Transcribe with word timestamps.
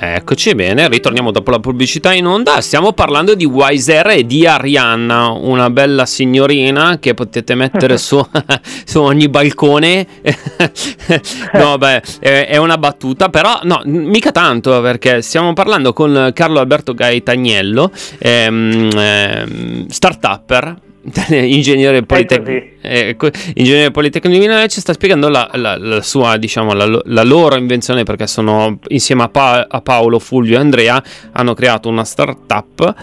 Eccoci 0.00 0.54
bene, 0.54 0.88
ritorniamo 0.88 1.32
dopo 1.32 1.50
la 1.50 1.58
pubblicità 1.58 2.12
in 2.12 2.24
onda. 2.24 2.60
Stiamo 2.60 2.92
parlando 2.92 3.34
di 3.34 3.44
Wiser 3.44 4.06
e 4.10 4.24
di 4.24 4.46
Arianna, 4.46 5.30
una 5.30 5.70
bella 5.70 6.06
signorina 6.06 7.00
che 7.00 7.14
potete 7.14 7.56
mettere 7.56 7.98
su, 7.98 8.24
su 8.86 9.00
ogni 9.00 9.28
balcone. 9.28 10.06
no, 11.54 11.78
beh, 11.78 12.02
è, 12.20 12.56
una 12.58 12.78
battuta, 12.78 13.28
però 13.28 13.58
no, 13.64 13.82
mica 13.86 14.30
tanto 14.30 14.80
perché 14.80 15.20
stiamo 15.20 15.52
parlando 15.52 15.92
con 15.92 16.30
Carlo 16.32 16.60
Alberto 16.60 16.94
Gaetagnello, 16.94 17.90
ehm, 18.18 18.90
ehm, 18.94 19.86
start-upper 19.88 20.86
ingegnere 21.30 22.02
politecnico, 22.02 22.66
eh, 22.82 23.16
ingegnere 23.54 23.90
politecnico 23.90 24.36
di 24.36 24.40
Milano 24.40 24.66
ci 24.66 24.80
sta 24.80 24.92
spiegando 24.92 25.28
la, 25.28 25.48
la, 25.54 25.76
la 25.76 26.02
sua 26.02 26.36
diciamo 26.36 26.72
la, 26.72 27.00
la, 27.04 27.22
loro 27.22 27.56
invenzione 27.56 28.02
perché 28.02 28.26
sono 28.26 28.78
insieme 28.88 29.24
a, 29.24 29.28
pa- 29.28 29.66
a, 29.68 29.80
Paolo, 29.80 30.18
Fulvio 30.18 30.56
e 30.56 30.60
Andrea 30.60 31.02
hanno 31.32 31.54
creato 31.54 31.88
una 31.88 32.04
startup 32.04 32.94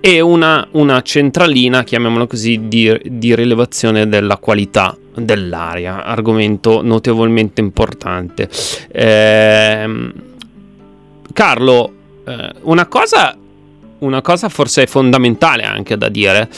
e 0.00 0.20
una, 0.20 0.66
una 0.72 1.00
centralina 1.02 1.84
chiamiamola 1.84 2.26
così 2.26 2.68
di, 2.68 2.98
di 3.04 3.34
rilevazione 3.34 4.08
della 4.08 4.36
qualità 4.36 4.96
dell'aria 5.14 6.04
argomento 6.04 6.82
notevolmente 6.82 7.60
importante. 7.60 8.48
Eh, 8.90 10.10
Carlo 11.32 11.92
una 12.62 12.86
cosa 12.86 13.36
una 14.02 14.20
cosa 14.20 14.48
forse 14.48 14.86
fondamentale 14.86 15.62
anche 15.62 15.96
da 15.96 16.08
dire 16.08 16.48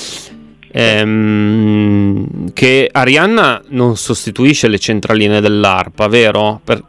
ehm, 0.74 2.52
che 2.52 2.88
Arianna 2.90 3.62
non 3.68 3.94
sostituisce 3.94 4.66
le 4.66 4.78
centraline 4.78 5.40
dell'ARPA, 5.40 6.08
vero? 6.08 6.60
Per... 6.64 6.82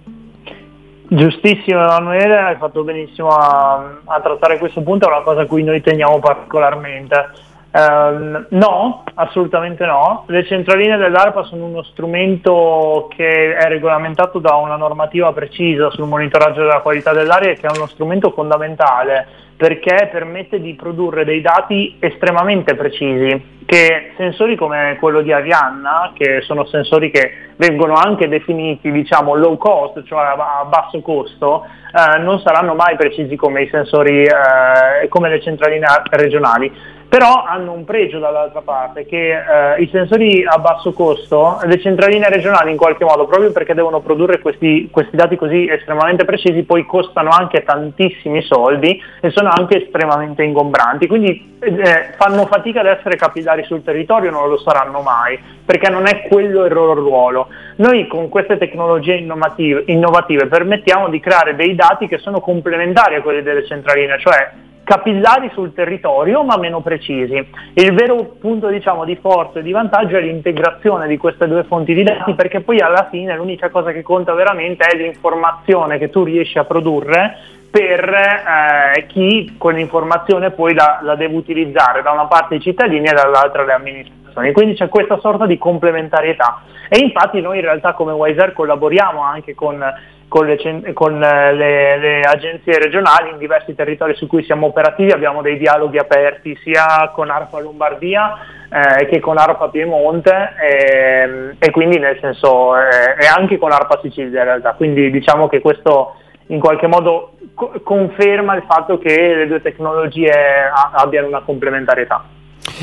Giustissimo 1.07 1.83
Emanuele, 1.83 2.37
hai 2.37 2.55
fatto 2.55 2.83
benissimo 2.83 3.29
a, 3.29 3.99
a, 4.05 4.19
trattare 4.21 4.57
questo 4.57 4.81
punto, 4.81 5.07
è 5.07 5.11
una 5.11 5.21
cosa 5.21 5.41
a 5.41 5.45
cui 5.45 5.63
noi 5.63 5.81
teniamo 5.81 6.19
particolarmente. 6.19 7.43
Um, 7.75 8.47
no, 8.51 9.03
assolutamente 9.15 9.85
no. 9.85 10.23
Le 10.27 10.45
centraline 10.45 10.97
dell'ARPA 10.97 11.43
sono 11.43 11.65
uno 11.65 11.83
strumento 11.83 13.09
che 13.13 13.53
è 13.53 13.67
regolamentato 13.67 14.39
da 14.39 14.55
una 14.55 14.77
normativa 14.77 15.31
precisa 15.33 15.91
sul 15.91 16.07
monitoraggio 16.07 16.61
della 16.61 16.79
qualità 16.79 17.11
dell'aria 17.11 17.51
e 17.51 17.55
che 17.55 17.67
è 17.67 17.75
uno 17.75 17.87
strumento 17.87 18.31
fondamentale 18.31 19.44
perché 19.57 20.09
permette 20.11 20.59
di 20.59 20.73
produrre 20.73 21.23
dei 21.23 21.41
dati 21.41 21.95
estremamente 21.99 22.75
precisi 22.75 23.53
che 23.65 24.11
sensori 24.15 24.55
come 24.55 24.97
quello 24.99 25.21
di 25.21 25.31
Arianna, 25.31 26.11
che 26.15 26.41
sono 26.41 26.65
sensori 26.65 27.09
che 27.09 27.31
vengono 27.55 27.95
anche 27.95 28.27
definiti 28.27 28.91
diciamo 28.91 29.33
low 29.33 29.57
cost, 29.57 30.03
cioè 30.03 30.23
a 30.23 30.65
basso 30.65 31.01
costo, 31.01 31.65
eh, 31.65 32.19
non 32.19 32.39
saranno 32.41 32.75
mai 32.75 32.95
precisi 32.95 33.35
come 33.35 33.63
i 33.63 33.69
sensori, 33.69 34.23
eh, 34.23 35.07
come 35.09 35.29
le 35.29 35.41
centraline 35.41 35.87
regionali 36.11 36.71
però 37.07 37.43
hanno 37.43 37.71
un 37.71 37.85
pregio 37.85 38.19
dall'altra 38.19 38.61
parte 38.61 39.05
che 39.05 39.31
eh, 39.31 39.81
i 39.81 39.89
sensori 39.91 40.43
a 40.45 40.57
basso 40.57 40.91
costo, 40.91 41.59
le 41.63 41.79
centraline 41.79 42.29
regionali 42.29 42.71
in 42.71 42.77
qualche 42.77 43.05
modo, 43.05 43.25
proprio 43.25 43.51
perché 43.51 43.73
devono 43.73 44.01
produrre 44.01 44.39
questi, 44.39 44.89
questi 44.91 45.15
dati 45.15 45.35
così 45.35 45.67
estremamente 45.67 46.25
precisi, 46.25 46.63
poi 46.63 46.85
costano 46.85 47.29
anche 47.29 47.63
tantissimi 47.63 48.41
soldi 48.41 49.01
e 49.21 49.29
sono 49.29 49.49
anche 49.49 49.83
estremamente 49.83 50.43
ingombranti, 50.43 51.07
quindi 51.07 51.55
eh, 51.59 52.13
fanno 52.17 52.45
fatica 52.47 52.81
ad 52.81 52.87
essere 52.87 53.15
capillari 53.15 53.63
sul 53.63 53.83
territorio, 53.83 54.31
non 54.31 54.49
lo 54.49 54.57
saranno 54.57 55.01
mai, 55.01 55.39
perché 55.65 55.89
non 55.89 56.07
è 56.07 56.27
quello 56.27 56.65
il 56.65 56.73
loro 56.73 56.93
ruolo. 56.93 57.47
Noi 57.77 58.07
con 58.07 58.29
queste 58.29 58.57
tecnologie 58.57 59.15
innovative, 59.15 59.83
innovative 59.87 60.47
permettiamo 60.47 61.09
di 61.09 61.19
creare 61.19 61.55
dei 61.55 61.75
dati 61.75 62.07
che 62.07 62.17
sono 62.17 62.39
complementari 62.39 63.15
a 63.15 63.21
quelli 63.21 63.41
delle 63.41 63.65
centraline, 63.65 64.19
cioè 64.19 64.51
capillari 64.85 65.49
sul 65.53 65.73
territorio 65.73 66.43
ma 66.43 66.57
meno 66.57 66.79
precisi. 66.79 67.45
Il 67.73 67.93
vero 67.93 68.35
punto 68.39 68.69
diciamo, 68.69 69.03
di 69.03 69.17
forza 69.17 69.59
e 69.59 69.63
di 69.63 69.71
vantaggio 69.71 70.15
è 70.15 70.21
l'integrazione 70.21 71.07
di 71.07 71.17
queste 71.17 71.47
due 71.47 71.63
fonti 71.63 71.93
di 71.93 72.03
dati 72.03 72.33
perché 72.35 72.61
poi 72.61 72.79
alla 72.79 73.07
fine 73.09 73.35
l'unica 73.35 73.69
cosa 73.69 73.91
che 73.91 74.03
conta 74.03 74.33
veramente 74.33 74.85
è 74.85 74.95
l'informazione 74.95 75.97
che 75.97 76.09
tu 76.09 76.23
riesci 76.23 76.57
a 76.57 76.63
produrre 76.63 77.37
per 77.69 78.09
eh, 78.09 79.05
chi 79.07 79.55
quell'informazione 79.57 80.51
poi 80.51 80.73
la, 80.73 80.99
la 81.01 81.15
deve 81.15 81.35
utilizzare, 81.35 82.01
da 82.01 82.11
una 82.11 82.27
parte 82.27 82.55
i 82.55 82.61
cittadini 82.61 83.07
e 83.07 83.11
dall'altra 83.11 83.65
le 83.65 83.73
amministrazioni. 83.73 84.24
Quindi 84.51 84.75
c'è 84.75 84.89
questa 84.89 85.19
sorta 85.19 85.45
di 85.45 85.57
complementarietà. 85.57 86.61
E 86.89 86.99
infatti 86.99 87.41
noi 87.41 87.57
in 87.57 87.63
realtà 87.63 87.93
come 87.93 88.11
Wiser 88.11 88.53
collaboriamo 88.53 89.21
anche 89.21 89.55
con 89.55 89.83
con, 90.27 90.47
le, 90.47 90.93
con 90.93 91.23
eh, 91.23 91.53
le, 91.53 91.97
le, 91.97 92.19
agenzie 92.21 92.79
regionali 92.79 93.29
in 93.29 93.37
diversi 93.37 93.75
territori 93.75 94.15
su 94.15 94.27
cui 94.27 94.43
siamo 94.43 94.67
operativi, 94.67 95.11
abbiamo 95.11 95.41
dei 95.41 95.57
dialoghi 95.57 95.97
aperti 95.97 96.57
sia 96.63 97.11
con 97.13 97.29
ARPA 97.29 97.59
Lombardia 97.59 98.37
eh, 98.69 99.05
che 99.05 99.19
con 99.19 99.37
ARPA 99.37 99.69
Piemonte 99.69 100.53
e, 100.59 101.21
ehm, 101.21 101.55
e 101.59 101.71
quindi 101.71 101.99
nel 101.99 102.17
senso 102.19 102.75
eh, 102.75 103.15
e 103.19 103.25
anche 103.27 103.57
con 103.57 103.71
ARPA 103.71 103.99
Sicilia 104.01 104.39
in 104.39 104.45
realtà, 104.45 104.73
quindi 104.73 105.11
diciamo 105.11 105.47
che 105.47 105.61
questo 105.61 106.15
in 106.47 106.59
qualche 106.59 106.87
modo 106.87 107.33
co- 107.53 107.79
conferma 107.83 108.55
il 108.55 108.63
fatto 108.67 108.97
che 108.97 109.35
le 109.35 109.47
due 109.47 109.61
tecnologie 109.61 110.31
a- 110.31 110.91
abbiano 110.93 111.27
una 111.27 111.41
complementarietà. 111.41 112.34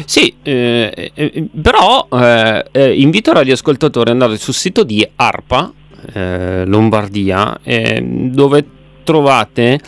Sì, 0.06 0.34
eh, 0.42 1.12
eh, 1.14 1.48
però 1.60 2.08
eh, 2.10 2.94
invito 2.94 3.30
i 3.30 3.34
radioascoltatori 3.34 4.10
ad 4.10 4.20
andare 4.20 4.38
sul 4.38 4.54
sito 4.54 4.84
di 4.84 5.06
ARPA 5.16 5.72
eh, 6.12 6.64
Lombardia, 6.66 7.58
eh, 7.62 8.02
dove 8.02 8.64
trovate 9.04 9.80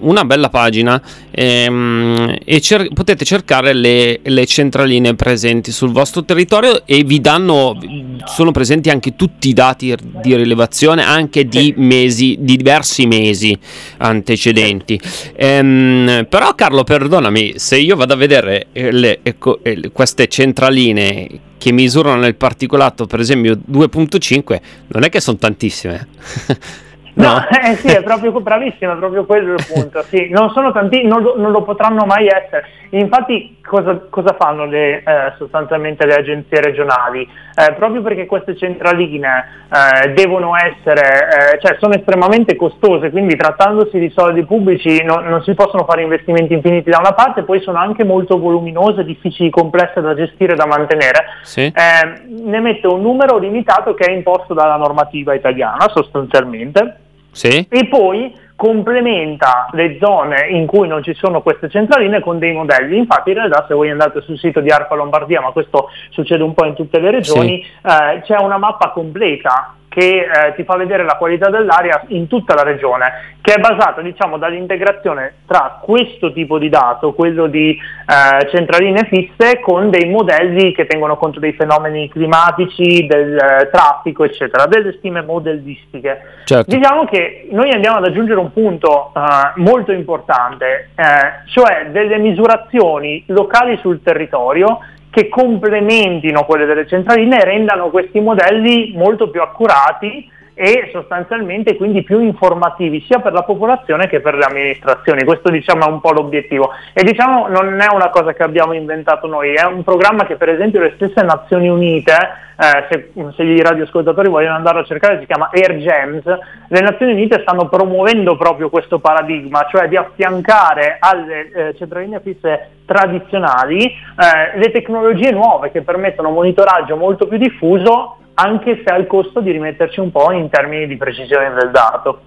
una 0.00 0.24
bella 0.24 0.48
pagina 0.48 1.00
ehm, 1.30 2.36
e 2.44 2.60
cer- 2.60 2.92
potete 2.92 3.24
cercare 3.24 3.72
le, 3.72 4.20
le, 4.22 4.46
centraline 4.46 5.14
presenti 5.14 5.72
sul 5.72 5.90
vostro 5.90 6.24
territorio 6.24 6.86
e 6.86 7.02
vi 7.04 7.20
danno 7.20 7.78
sono 8.26 8.50
presenti 8.50 8.90
anche 8.90 9.16
tutti 9.16 9.48
i 9.48 9.52
dati 9.52 9.94
di 10.22 10.36
rilevazione 10.36 11.04
anche 11.04 11.46
di 11.46 11.74
mesi 11.76 12.36
di 12.38 12.56
diversi 12.56 13.06
mesi 13.06 13.58
antecedenti 13.98 15.00
ehm, 15.34 16.26
però 16.28 16.54
Carlo 16.54 16.84
perdonami 16.84 17.54
se 17.56 17.76
io 17.78 17.96
vado 17.96 18.12
a 18.12 18.16
vedere 18.16 18.66
eh, 18.72 18.92
le, 18.92 19.20
ecco, 19.22 19.62
eh, 19.62 19.90
queste 19.92 20.28
centraline 20.28 21.50
che 21.62 21.70
misurano 21.70 22.26
il 22.26 22.34
particolato, 22.34 23.06
per 23.06 23.20
esempio 23.20 23.56
2.5, 23.70 24.60
non 24.88 25.04
è 25.04 25.08
che 25.10 25.20
sono 25.20 25.36
tantissime. 25.36 26.08
No, 27.14 27.34
no 27.34 27.46
eh 27.62 27.74
sì, 27.74 27.88
è 27.88 28.02
proprio 28.02 28.32
bravissimo, 28.32 28.92
è 28.92 28.96
proprio 28.96 29.24
quello 29.24 29.54
il 29.54 29.66
punto. 29.70 30.02
Sì, 30.02 30.28
non 30.30 30.50
sono 30.50 30.72
tanti, 30.72 31.04
non 31.06 31.22
lo, 31.22 31.34
non 31.36 31.50
lo 31.50 31.62
potranno 31.62 32.04
mai 32.04 32.26
essere. 32.26 32.64
Infatti, 32.90 33.58
cosa, 33.62 34.06
cosa 34.08 34.36
fanno 34.38 34.64
le, 34.64 34.98
eh, 34.98 35.32
sostanzialmente 35.36 36.06
le 36.06 36.14
agenzie 36.14 36.60
regionali? 36.60 37.28
eh, 37.54 37.72
proprio 37.74 38.02
perché 38.02 38.26
queste 38.26 38.56
centraline 38.56 39.44
eh, 39.68 40.12
devono 40.12 40.52
essere, 40.56 41.52
eh, 41.52 41.58
cioè 41.60 41.76
sono 41.78 41.94
estremamente 41.94 42.56
costose, 42.56 43.10
quindi 43.10 43.36
trattandosi 43.36 43.98
di 43.98 44.10
soldi 44.14 44.44
pubblici 44.44 45.02
no, 45.02 45.20
non 45.20 45.42
si 45.42 45.54
possono 45.54 45.84
fare 45.84 46.02
investimenti 46.02 46.54
infiniti 46.54 46.90
da 46.90 46.98
una 46.98 47.12
parte, 47.12 47.42
poi 47.42 47.60
sono 47.60 47.78
anche 47.78 48.04
molto 48.04 48.38
voluminose, 48.38 49.04
difficili, 49.04 49.50
complesse 49.50 50.00
da 50.00 50.14
gestire 50.14 50.52
e 50.52 50.56
da 50.56 50.66
mantenere. 50.66 51.24
Sì. 51.42 51.66
Eh, 51.66 52.22
ne 52.26 52.60
metto 52.60 52.94
un 52.94 53.02
numero 53.02 53.38
limitato 53.38 53.94
che 53.94 54.06
è 54.06 54.12
imposto 54.12 54.54
dalla 54.54 54.76
normativa 54.76 55.34
italiana 55.34 55.88
sostanzialmente 55.92 56.96
Sì? 57.32 57.66
e 57.68 57.88
poi 57.88 58.34
complementa 58.54 59.68
le 59.72 59.98
zone 60.00 60.48
in 60.50 60.66
cui 60.66 60.86
non 60.86 61.02
ci 61.02 61.14
sono 61.14 61.42
queste 61.42 61.68
centraline 61.68 62.20
con 62.20 62.38
dei 62.38 62.52
modelli. 62.52 62.96
Infatti 62.96 63.30
in 63.30 63.36
realtà 63.36 63.64
se 63.66 63.74
voi 63.74 63.90
andate 63.90 64.20
sul 64.20 64.38
sito 64.38 64.60
di 64.60 64.70
ARPA 64.70 64.94
Lombardia, 64.94 65.40
ma 65.40 65.50
questo 65.50 65.88
succede 66.10 66.44
un 66.44 66.54
po' 66.54 66.66
in 66.66 66.74
tutte 66.74 67.00
le 67.00 67.10
regioni, 67.10 67.60
eh, 67.60 68.20
c'è 68.22 68.36
una 68.38 68.58
mappa 68.58 68.90
completa 68.90 69.74
che 69.92 70.22
eh, 70.22 70.54
ti 70.56 70.64
fa 70.64 70.76
vedere 70.76 71.04
la 71.04 71.16
qualità 71.16 71.50
dell'aria 71.50 72.02
in 72.08 72.26
tutta 72.26 72.54
la 72.54 72.62
regione, 72.62 73.36
che 73.42 73.52
è 73.52 73.60
basata 73.60 74.00
diciamo, 74.00 74.38
dall'integrazione 74.38 75.34
tra 75.46 75.80
questo 75.82 76.32
tipo 76.32 76.58
di 76.58 76.70
dato, 76.70 77.12
quello 77.12 77.46
di 77.46 77.70
eh, 77.76 78.48
centraline 78.48 79.04
fisse, 79.04 79.60
con 79.60 79.90
dei 79.90 80.08
modelli 80.08 80.72
che 80.72 80.86
tengono 80.86 81.18
conto 81.18 81.40
dei 81.40 81.52
fenomeni 81.52 82.08
climatici, 82.08 83.06
del 83.06 83.36
eh, 83.36 83.68
traffico, 83.70 84.24
eccetera, 84.24 84.64
delle 84.64 84.94
stime 84.94 85.20
modellistiche. 85.20 86.20
Certo. 86.44 86.74
Diciamo 86.74 87.04
che 87.04 87.48
noi 87.50 87.70
andiamo 87.70 87.98
ad 87.98 88.06
aggiungere 88.06 88.40
un 88.40 88.52
punto 88.52 89.12
eh, 89.14 89.60
molto 89.60 89.92
importante, 89.92 90.88
eh, 90.94 91.04
cioè 91.52 91.88
delle 91.90 92.16
misurazioni 92.16 93.24
locali 93.26 93.76
sul 93.76 94.02
territorio 94.02 94.78
che 95.12 95.28
complementino 95.28 96.46
quelle 96.46 96.64
delle 96.64 96.86
centraline 96.86 97.38
e 97.38 97.44
rendano 97.44 97.90
questi 97.90 98.18
modelli 98.18 98.94
molto 98.96 99.28
più 99.28 99.42
accurati 99.42 100.26
e 100.54 100.90
sostanzialmente 100.92 101.76
quindi 101.76 102.02
più 102.02 102.20
informativi 102.20 103.02
sia 103.06 103.20
per 103.20 103.32
la 103.32 103.42
popolazione 103.42 104.06
che 104.06 104.20
per 104.20 104.34
le 104.34 104.44
amministrazioni. 104.44 105.24
Questo 105.24 105.50
diciamo 105.50 105.86
è 105.86 105.90
un 105.90 106.00
po' 106.00 106.12
l'obiettivo 106.12 106.70
e 106.92 107.02
diciamo 107.02 107.48
non 107.48 107.80
è 107.80 107.92
una 107.92 108.10
cosa 108.10 108.32
che 108.32 108.42
abbiamo 108.42 108.72
inventato 108.72 109.26
noi, 109.26 109.54
è 109.54 109.64
un 109.64 109.82
programma 109.82 110.26
che 110.26 110.36
per 110.36 110.50
esempio 110.50 110.80
le 110.80 110.92
stesse 110.96 111.22
Nazioni 111.22 111.68
Unite, 111.68 112.12
eh, 112.12 112.86
se, 112.90 113.12
se 113.34 113.42
i 113.42 113.62
radioascoltatori 113.62 114.28
vogliono 114.28 114.56
andare 114.56 114.80
a 114.80 114.84
cercare, 114.84 115.18
si 115.20 115.26
chiama 115.26 115.50
Air 115.52 115.78
Gems, 115.78 116.24
le 116.68 116.80
Nazioni 116.80 117.12
Unite 117.12 117.40
stanno 117.40 117.68
promuovendo 117.68 118.36
proprio 118.36 118.68
questo 118.68 118.98
paradigma, 118.98 119.66
cioè 119.70 119.88
di 119.88 119.96
affiancare 119.96 120.96
alle 121.00 121.50
eh, 121.50 121.74
centraline 121.76 122.20
fisse 122.20 122.70
tradizionali 122.84 123.84
eh, 123.86 124.58
le 124.58 124.70
tecnologie 124.70 125.30
nuove 125.30 125.70
che 125.70 125.82
permettono 125.82 126.28
un 126.28 126.34
monitoraggio 126.34 126.96
molto 126.96 127.26
più 127.26 127.38
diffuso 127.38 128.18
anche 128.34 128.82
se 128.84 128.92
al 128.92 129.06
costo 129.06 129.40
di 129.40 129.50
rimetterci 129.50 130.00
un 130.00 130.10
po' 130.10 130.30
in 130.32 130.48
termini 130.48 130.86
di 130.86 130.96
precisione 130.96 131.52
del 131.54 131.70
dato. 131.70 132.20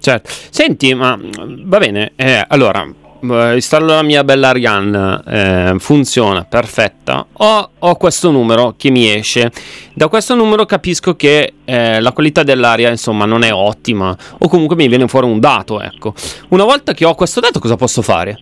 Certo. 0.00 0.30
Senti, 0.50 0.94
ma 0.94 1.18
va 1.64 1.78
bene, 1.78 2.12
eh, 2.16 2.44
allora 2.48 2.86
eh, 3.20 3.54
installo 3.54 3.86
la 3.94 4.02
mia 4.02 4.22
bella 4.22 4.50
Ariane, 4.50 5.20
eh, 5.26 5.74
funziona, 5.78 6.44
perfetta. 6.48 7.26
Ho, 7.32 7.70
ho 7.76 7.96
questo 7.96 8.30
numero 8.30 8.74
che 8.76 8.90
mi 8.90 9.12
esce. 9.12 9.50
Da 9.92 10.06
questo 10.08 10.36
numero 10.36 10.64
capisco 10.66 11.16
che 11.16 11.54
eh, 11.64 12.00
la 12.00 12.12
qualità 12.12 12.44
dell'aria, 12.44 12.90
insomma, 12.90 13.24
non 13.24 13.42
è 13.42 13.52
ottima. 13.52 14.16
O 14.38 14.48
comunque 14.48 14.76
mi 14.76 14.86
viene 14.86 15.08
fuori 15.08 15.26
un 15.26 15.40
dato, 15.40 15.80
ecco. 15.80 16.14
Una 16.50 16.64
volta 16.64 16.92
che 16.92 17.04
ho 17.04 17.14
questo 17.14 17.40
dato, 17.40 17.58
cosa 17.58 17.74
posso 17.76 18.02
fare? 18.02 18.38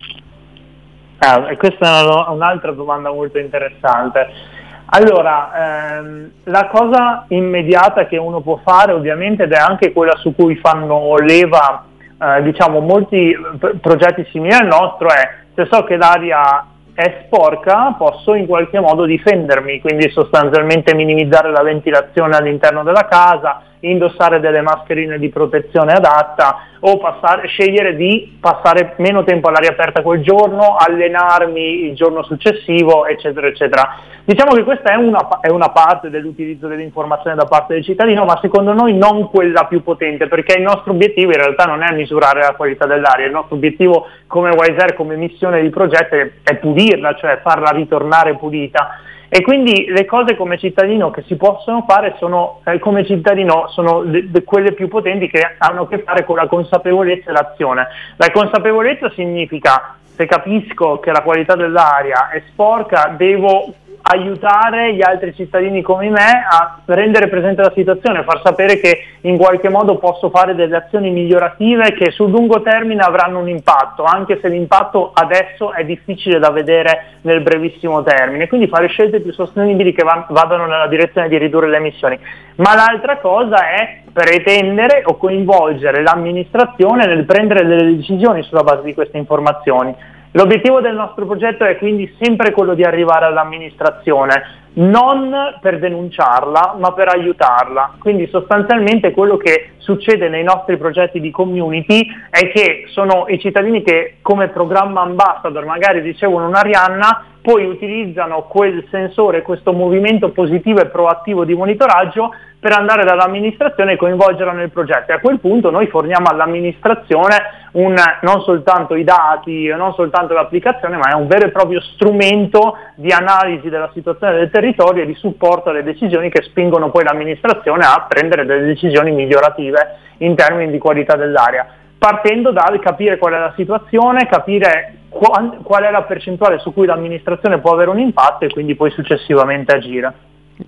Ah, 1.19 1.41
questa 1.57 2.01
è 2.01 2.03
una- 2.03 2.29
un'altra 2.29 2.71
domanda 2.71 3.11
molto 3.11 3.39
interessante. 3.39 4.55
Allora, 4.89 5.97
ehm, 5.97 6.31
la 6.45 6.67
cosa 6.67 7.25
immediata 7.29 8.05
che 8.05 8.17
uno 8.17 8.39
può 8.39 8.59
fare 8.63 8.93
ovviamente 8.93 9.43
ed 9.43 9.51
è 9.51 9.57
anche 9.57 9.91
quella 9.91 10.15
su 10.15 10.33
cui 10.33 10.55
fanno 10.55 11.15
leva 11.17 11.83
eh, 12.19 12.41
diciamo 12.43 12.79
molti 12.79 13.35
p- 13.59 13.75
progetti 13.79 14.25
simili 14.31 14.53
al 14.53 14.65
nostro 14.65 15.09
è 15.09 15.29
se 15.53 15.67
so 15.69 15.83
che 15.83 15.97
l'aria 15.97 16.65
è 16.93 17.23
sporca 17.25 17.93
posso 17.95 18.33
in 18.33 18.47
qualche 18.47 18.79
modo 18.79 19.05
difendermi, 19.05 19.81
quindi 19.81 20.09
sostanzialmente 20.09 20.95
minimizzare 20.95 21.51
la 21.51 21.61
ventilazione 21.61 22.35
all'interno 22.35 22.81
della 22.81 23.05
casa, 23.07 23.61
indossare 23.81 24.39
delle 24.39 24.61
mascherine 24.61 25.19
di 25.19 25.29
protezione 25.29 25.93
adatta 25.93 26.57
o 26.79 26.97
passare- 26.97 27.47
scegliere 27.47 27.95
di 27.95 28.37
passare 28.39 28.95
meno 28.97 29.23
tempo 29.23 29.47
all'aria 29.49 29.71
aperta 29.71 30.01
quel 30.01 30.23
giorno, 30.23 30.75
allenarmi 30.75 31.85
il 31.85 31.93
giorno 31.93 32.23
successivo, 32.23 33.05
eccetera, 33.05 33.45
eccetera. 33.45 33.95
Diciamo 34.27 34.55
che 34.55 34.63
questa 34.63 34.91
è 34.91 34.95
una, 34.95 35.39
è 35.39 35.47
una 35.47 35.69
parte 35.69 36.09
dell'utilizzo 36.09 36.67
dell'informazione 36.67 37.37
da 37.37 37.45
parte 37.45 37.75
del 37.75 37.85
cittadino, 37.85 38.25
ma 38.25 38.37
secondo 38.41 38.73
noi 38.73 38.93
non 38.93 39.29
quella 39.29 39.63
più 39.67 39.81
potente, 39.81 40.27
perché 40.27 40.57
il 40.57 40.63
nostro 40.63 40.91
obiettivo 40.91 41.31
in 41.31 41.37
realtà 41.37 41.63
non 41.63 41.81
è 41.81 41.93
misurare 41.93 42.41
la 42.41 42.53
qualità 42.53 42.85
dell'aria, 42.85 43.25
il 43.25 43.31
nostro 43.31 43.55
obiettivo 43.55 44.05
come 44.27 44.49
Wiser, 44.49 44.95
come 44.95 45.15
missione 45.15 45.61
di 45.61 45.69
progetto 45.69 46.17
è 46.43 46.55
pulirla, 46.57 47.15
cioè 47.15 47.39
farla 47.41 47.69
ritornare 47.69 48.35
pulita. 48.35 48.99
E 49.29 49.41
quindi 49.43 49.85
le 49.87 50.03
cose 50.03 50.35
come 50.35 50.57
cittadino 50.57 51.09
che 51.09 51.23
si 51.25 51.37
possono 51.37 51.85
fare 51.87 52.15
sono, 52.17 52.59
eh, 52.65 52.79
come 52.79 53.05
cittadino, 53.05 53.69
sono 53.69 54.03
de- 54.03 54.29
de- 54.29 54.43
quelle 54.43 54.73
più 54.73 54.89
potenti 54.89 55.29
che 55.29 55.55
hanno 55.57 55.83
a 55.83 55.87
che 55.87 55.99
fare 55.99 56.25
con 56.25 56.35
la 56.35 56.47
consapevolezza 56.47 57.29
e 57.29 57.31
l'azione. 57.31 57.87
La 58.17 58.29
consapevolezza 58.29 59.09
significa 59.11 59.95
se 60.03 60.25
capisco 60.25 60.99
che 60.99 61.11
la 61.11 61.21
qualità 61.21 61.55
dell'aria 61.55 62.29
è 62.29 62.43
sporca, 62.49 63.13
devo 63.15 63.73
aiutare 64.09 64.93
gli 64.93 65.01
altri 65.01 65.33
cittadini 65.35 65.81
come 65.81 66.09
me 66.09 66.45
a 66.49 66.79
rendere 66.85 67.27
presente 67.27 67.61
la 67.61 67.71
situazione, 67.75 68.23
far 68.23 68.41
sapere 68.43 68.79
che 68.79 69.03
in 69.21 69.37
qualche 69.37 69.69
modo 69.69 69.97
posso 69.97 70.29
fare 70.29 70.55
delle 70.55 70.77
azioni 70.77 71.09
migliorative 71.09 71.93
che 71.93 72.11
sul 72.11 72.29
lungo 72.29 72.61
termine 72.61 73.01
avranno 73.01 73.39
un 73.39 73.49
impatto, 73.49 74.03
anche 74.03 74.39
se 74.41 74.47
l'impatto 74.47 75.11
adesso 75.13 75.73
è 75.73 75.83
difficile 75.83 76.39
da 76.39 76.51
vedere 76.51 77.17
nel 77.21 77.41
brevissimo 77.41 78.01
termine, 78.03 78.47
quindi 78.47 78.67
fare 78.67 78.87
scelte 78.87 79.19
più 79.19 79.33
sostenibili 79.33 79.93
che 79.93 80.03
va- 80.03 80.25
vadano 80.29 80.65
nella 80.65 80.87
direzione 80.87 81.27
di 81.27 81.37
ridurre 81.37 81.67
le 81.67 81.77
emissioni. 81.77 82.17
Ma 82.55 82.75
l'altra 82.75 83.17
cosa 83.17 83.69
è 83.69 84.01
pretendere 84.11 85.03
o 85.05 85.17
coinvolgere 85.17 86.01
l'amministrazione 86.01 87.05
nel 87.05 87.25
prendere 87.25 87.65
delle 87.65 87.95
decisioni 87.95 88.41
sulla 88.43 88.63
base 88.63 88.83
di 88.83 88.93
queste 88.93 89.17
informazioni. 89.17 89.93
L'obiettivo 90.31 90.81
del 90.81 90.93
nostro 90.93 91.25
progetto 91.25 91.63
è 91.63 91.77
quindi 91.77 92.13
sempre 92.21 92.51
quello 92.51 92.73
di 92.73 92.83
arrivare 92.83 93.25
all'amministrazione, 93.25 94.65
non 94.73 95.57
per 95.61 95.79
denunciarla, 95.79 96.75
ma 96.77 96.91
per 96.91 97.07
aiutarla. 97.07 97.93
Quindi 97.99 98.27
sostanzialmente 98.27 99.11
quello 99.11 99.37
che 99.37 99.71
succede 99.77 100.27
nei 100.27 100.43
nostri 100.43 100.77
progetti 100.77 101.21
di 101.21 101.31
community 101.31 102.05
è 102.29 102.49
che 102.49 102.83
sono 102.87 103.25
i 103.29 103.39
cittadini 103.39 103.81
che 103.81 104.17
come 104.21 104.49
programma 104.49 105.01
ambassador 105.01 105.65
magari 105.65 106.01
ricevono 106.01 106.47
un'Arianna, 106.47 107.25
poi 107.41 107.65
utilizzano 107.65 108.43
quel 108.43 108.85
sensore, 108.91 109.41
questo 109.41 109.71
movimento 109.71 110.31
positivo 110.31 110.81
e 110.81 110.87
proattivo 110.87 111.45
di 111.45 111.55
monitoraggio 111.55 112.31
per 112.67 112.77
andare 112.77 113.05
dall'amministrazione 113.05 113.93
e 113.93 113.95
coinvolgerla 113.95 114.51
nel 114.51 114.71
progetto. 114.71 115.11
E 115.11 115.15
a 115.15 115.19
quel 115.19 115.39
punto 115.39 115.71
noi 115.71 115.87
forniamo 115.87 116.27
all'amministrazione 116.27 117.69
un- 117.71 117.95
non 118.23 118.41
soltanto 118.41 118.95
i 118.95 119.05
dati, 119.05 119.67
non 119.67 119.93
soltanto 119.93 120.33
l'applicazione, 120.33 120.97
ma 120.97 121.11
è 121.11 121.13
un 121.13 121.27
vero 121.27 121.45
e 121.45 121.51
proprio 121.51 121.79
strumento 121.79 122.75
di 122.95 123.09
analisi 123.13 123.69
della 123.69 123.89
situazione 123.93 124.35
del 124.35 124.49
territorio 124.49 125.03
e 125.03 125.05
di 125.05 125.15
supporto 125.15 125.69
alle 125.69 125.81
decisioni 125.81 126.29
che 126.29 126.41
spingono 126.41 126.91
poi 126.91 127.05
l'amministrazione 127.05 127.85
a 127.85 128.05
prendere 128.05 128.45
delle 128.45 128.65
decisioni 128.65 129.11
migliorative 129.11 129.99
in 130.17 130.35
termini 130.35 130.69
di 130.69 130.77
qualità 130.77 131.15
dell'aria. 131.15 131.65
Partendo 131.97 132.51
dal 132.51 132.79
capire 132.81 133.17
qual 133.17 133.31
è 133.31 133.39
la 133.39 133.53
situazione, 133.55 134.27
capire 134.27 134.95
qua- 135.07 135.55
qual 135.63 135.83
è 135.83 135.89
la 135.89 136.01
percentuale 136.01 136.59
su 136.59 136.73
cui 136.73 136.85
l'amministrazione 136.85 137.59
può 137.59 137.71
avere 137.71 137.91
un 137.91 137.99
impatto 137.99 138.43
e 138.43 138.49
quindi 138.49 138.75
poi 138.75 138.91
successivamente 138.91 139.73
agire. 139.73 140.13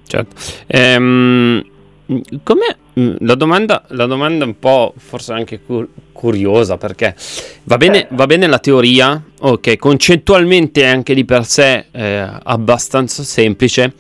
Certo. 0.06 0.36
Ehm, 0.68 1.62
com'è 2.44 2.76
mm, 3.00 3.16
la 3.20 3.36
domanda, 3.36 3.84
la 3.90 4.06
domanda 4.06 4.46
un 4.46 4.58
po' 4.60 4.94
forse 4.98 5.34
anche 5.34 5.62
cur- 5.62 5.88
curiosa 6.12 6.78
perché 6.78 7.16
va 7.64 7.78
bene, 7.78 8.08
va 8.12 8.26
bene 8.26 8.48
la 8.48 8.60
teoria, 8.60 9.22
ok, 9.40 9.78
concettualmente 9.78 10.82
è 10.82 10.88
anche 10.88 11.14
di 11.14 11.24
per 11.26 11.46
sé 11.46 11.86
eh, 11.92 12.28
abbastanza 12.44 13.24
semplice, 13.24 13.94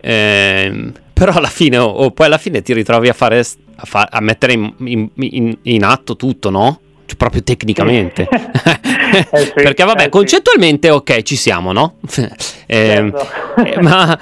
ehm, 0.00 0.92
però 1.12 1.32
alla 1.32 1.48
fine, 1.48 1.76
o, 1.78 1.86
o 1.86 2.10
poi 2.12 2.26
alla 2.26 2.38
fine 2.38 2.62
ti 2.62 2.72
ritrovi 2.72 3.08
a 3.08 3.12
fare, 3.12 3.40
a, 3.40 3.84
fa- 3.84 4.08
a 4.10 4.20
mettere 4.20 4.52
in, 4.54 4.72
in- 4.84 5.08
in- 5.16 5.58
in 5.62 5.84
atto 5.84 6.16
tutto, 6.16 6.50
no? 6.50 6.80
Cioè, 7.04 7.16
proprio 7.16 7.42
tecnicamente. 7.42 8.28
Eh 9.12 9.26
sì, 9.46 9.50
perché 9.54 9.82
vabbè, 9.82 10.02
eh 10.02 10.04
sì. 10.04 10.08
concettualmente 10.08 10.88
ok, 10.88 11.22
ci 11.22 11.34
siamo, 11.34 11.72
no? 11.72 11.96
Ehm, 12.72 13.10
Certo. 13.10 13.64
eh, 13.64 13.80
ma 13.82 14.16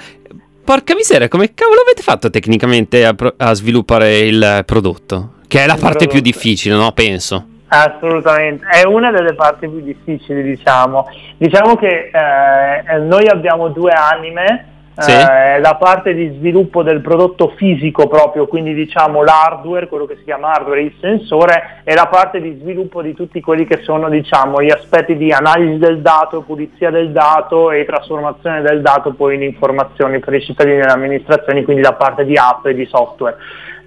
porca 0.68 0.94
miseria, 0.94 1.28
come 1.28 1.54
cavolo 1.54 1.80
avete 1.80 2.02
fatto 2.02 2.28
tecnicamente 2.28 3.06
a, 3.06 3.14
pro- 3.14 3.32
a 3.38 3.54
sviluppare 3.54 4.18
il 4.18 4.64
prodotto? 4.66 5.36
Che 5.48 5.62
è 5.62 5.66
la 5.66 5.76
Il 5.76 5.80
parte 5.80 6.06
più 6.06 6.20
prodotto. 6.20 6.30
difficile, 6.30 6.74
no? 6.74 6.92
Penso. 6.92 7.46
Assolutamente, 7.68 8.66
è 8.66 8.84
una 8.86 9.10
delle 9.10 9.32
parti 9.34 9.66
più 9.66 9.80
difficili, 9.80 10.42
diciamo. 10.42 11.06
Diciamo 11.38 11.74
che 11.76 12.10
eh, 12.12 12.98
noi 12.98 13.26
abbiamo 13.28 13.68
due 13.68 13.92
anime, 13.92 14.77
Sì. 15.00 15.12
eh, 15.12 15.60
la 15.60 15.76
parte 15.76 16.12
di 16.12 16.34
sviluppo 16.38 16.82
del 16.82 17.00
prodotto 17.00 17.52
fisico 17.56 18.08
proprio, 18.08 18.46
quindi 18.46 18.74
diciamo 18.74 19.22
l'hardware, 19.22 19.86
quello 19.86 20.06
che 20.06 20.16
si 20.16 20.24
chiama 20.24 20.52
hardware, 20.52 20.82
il 20.82 20.94
sensore, 21.00 21.82
e 21.84 21.94
la 21.94 22.08
parte 22.08 22.40
di 22.40 22.58
sviluppo 22.60 23.00
di 23.00 23.14
tutti 23.14 23.40
quelli 23.40 23.64
che 23.64 23.82
sono 23.82 24.08
diciamo 24.08 24.60
gli 24.60 24.70
aspetti 24.70 25.16
di 25.16 25.32
analisi 25.32 25.78
del 25.78 26.00
dato, 26.00 26.42
pulizia 26.42 26.90
del 26.90 27.12
dato 27.12 27.70
e 27.70 27.84
trasformazione 27.84 28.60
del 28.60 28.82
dato 28.82 29.12
poi 29.12 29.36
in 29.36 29.42
informazioni 29.42 30.18
per 30.18 30.34
i 30.34 30.42
cittadini 30.42 30.78
e 30.78 30.84
le 30.84 30.90
amministrazioni, 30.92 31.62
quindi 31.62 31.82
la 31.82 31.94
parte 31.94 32.24
di 32.24 32.36
app 32.36 32.66
e 32.66 32.74
di 32.74 32.86
software. 32.86 33.36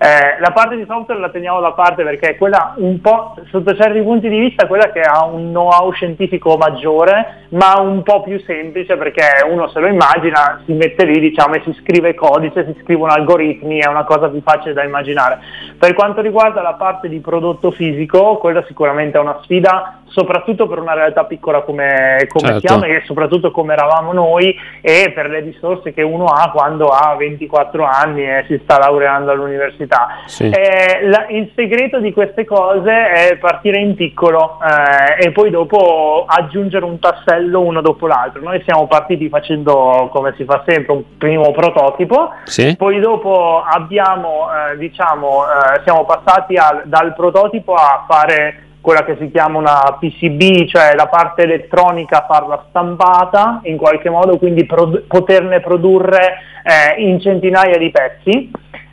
Eh, 0.04 0.40
la 0.40 0.50
parte 0.50 0.76
di 0.78 0.86
software 0.88 1.20
la 1.20 1.30
teniamo 1.30 1.60
da 1.60 1.74
parte 1.74 2.02
perché 2.02 2.30
è 2.30 2.36
quella 2.36 2.74
un 2.78 3.00
po', 3.02 3.36
sotto 3.52 3.76
certi 3.76 4.02
punti 4.02 4.30
di 4.30 4.40
vista, 4.40 4.66
quella 4.66 4.90
che 4.92 5.02
ha 5.02 5.26
un 5.26 5.50
know-how 5.50 5.92
scientifico 5.92 6.58
maggiore, 6.58 7.46
ma 7.50 7.80
un 7.80 8.02
po' 8.02 8.24
più 8.24 8.40
semplice 8.40 8.98
perché 8.98 9.22
uno 9.48 9.70
se 9.70 9.80
lo 9.80 9.86
immagina, 9.86 10.60
si 10.66 10.74
mette 10.74 11.06
lì 11.06 11.20
diciamo, 11.20 11.54
e 11.54 11.62
si 11.64 11.78
scrive 11.84 12.16
codice, 12.16 12.66
si 12.66 12.82
scrivono 12.82 13.12
algoritmi, 13.12 13.78
è 13.78 13.88
una 13.88 14.04
cosa 14.04 14.28
più 14.30 14.42
facile 14.42 14.74
da 14.74 14.84
immaginare. 14.84 15.38
Per 15.78 15.94
quanto 15.94 16.22
riguarda 16.22 16.64
la 16.64 16.74
parte 16.74 17.08
di 17.08 17.20
prodotto 17.20 17.70
fisico, 17.70 18.38
quella 18.38 18.64
sicuramente 18.66 19.20
è 19.20 19.22
una 19.22 19.40
sfida 19.44 20.02
soprattutto 20.12 20.68
per 20.68 20.80
una 20.80 20.94
realtà 20.94 21.26
piccola 21.26 21.62
come, 21.62 22.28
come 22.28 22.48
Certo. 22.52 22.68
Chiama 22.68 22.86
e 22.86 23.02
soprattutto 23.06 23.52
come 23.52 23.74
eravamo 23.74 24.14
noi 24.14 24.56
e 24.82 25.12
per 25.14 25.30
le 25.30 25.40
risorse 25.40 25.94
che 25.94 26.02
uno 26.02 26.26
ha 26.26 26.52
quando 26.52 26.90
ha 26.90 27.16
24 27.16 27.84
anni 27.84 28.24
e 28.24 28.44
si 28.48 28.60
sta 28.64 28.78
laureando 28.78 29.32
all'università. 29.32 29.91
Sì. 30.26 30.50
Eh, 30.50 31.00
la- 31.08 31.26
il 31.30 31.52
segreto 31.56 32.00
di 32.00 32.14
queste 32.14 32.46
cose 32.46 32.92
è 33.12 33.38
partire 33.38 33.80
in 33.80 33.96
piccolo 33.96 34.60
eh, 34.62 35.26
e 35.28 35.32
poi 35.32 35.50
dopo 35.50 36.24
aggiungere 36.28 36.86
un 36.86 37.00
tassello 37.00 37.60
uno 37.60 37.82
dopo 37.82 38.08
l'altro. 38.08 38.42
Noi 38.42 38.62
siamo 38.66 38.88
partiti 38.88 39.28
facendo, 39.30 40.10
come 40.12 40.34
si 40.38 40.46
fa 40.46 40.64
sempre, 40.66 40.94
un 40.94 41.04
primo 41.18 41.52
prototipo, 41.52 42.32
Sì. 42.44 42.76
poi 42.78 43.00
dopo 43.00 43.62
abbiamo, 43.66 44.48
eh, 44.72 44.78
diciamo, 44.78 45.44
eh, 45.46 45.82
siamo 45.84 46.06
passati 46.06 46.56
al- 46.56 46.84
dal 46.86 47.14
prototipo 47.14 47.74
a 47.74 48.06
fare 48.08 48.64
quella 48.82 49.04
che 49.04 49.16
si 49.20 49.30
chiama 49.30 49.60
una 49.60 49.98
PCB, 50.00 50.66
cioè 50.68 50.96
la 50.96 51.06
parte 51.08 51.44
elettronica 51.44 52.26
farla 52.28 52.66
stampata 52.70 53.60
in 53.64 53.78
qualche 53.78 54.10
modo, 54.10 54.38
quindi 54.38 54.66
pro- 54.66 55.04
poterne 55.08 55.60
produrre 55.60 56.38
eh, 56.64 57.02
in 57.02 57.20
centinaia 57.20 57.78
di 57.78 57.92
pezzi. 57.92 58.52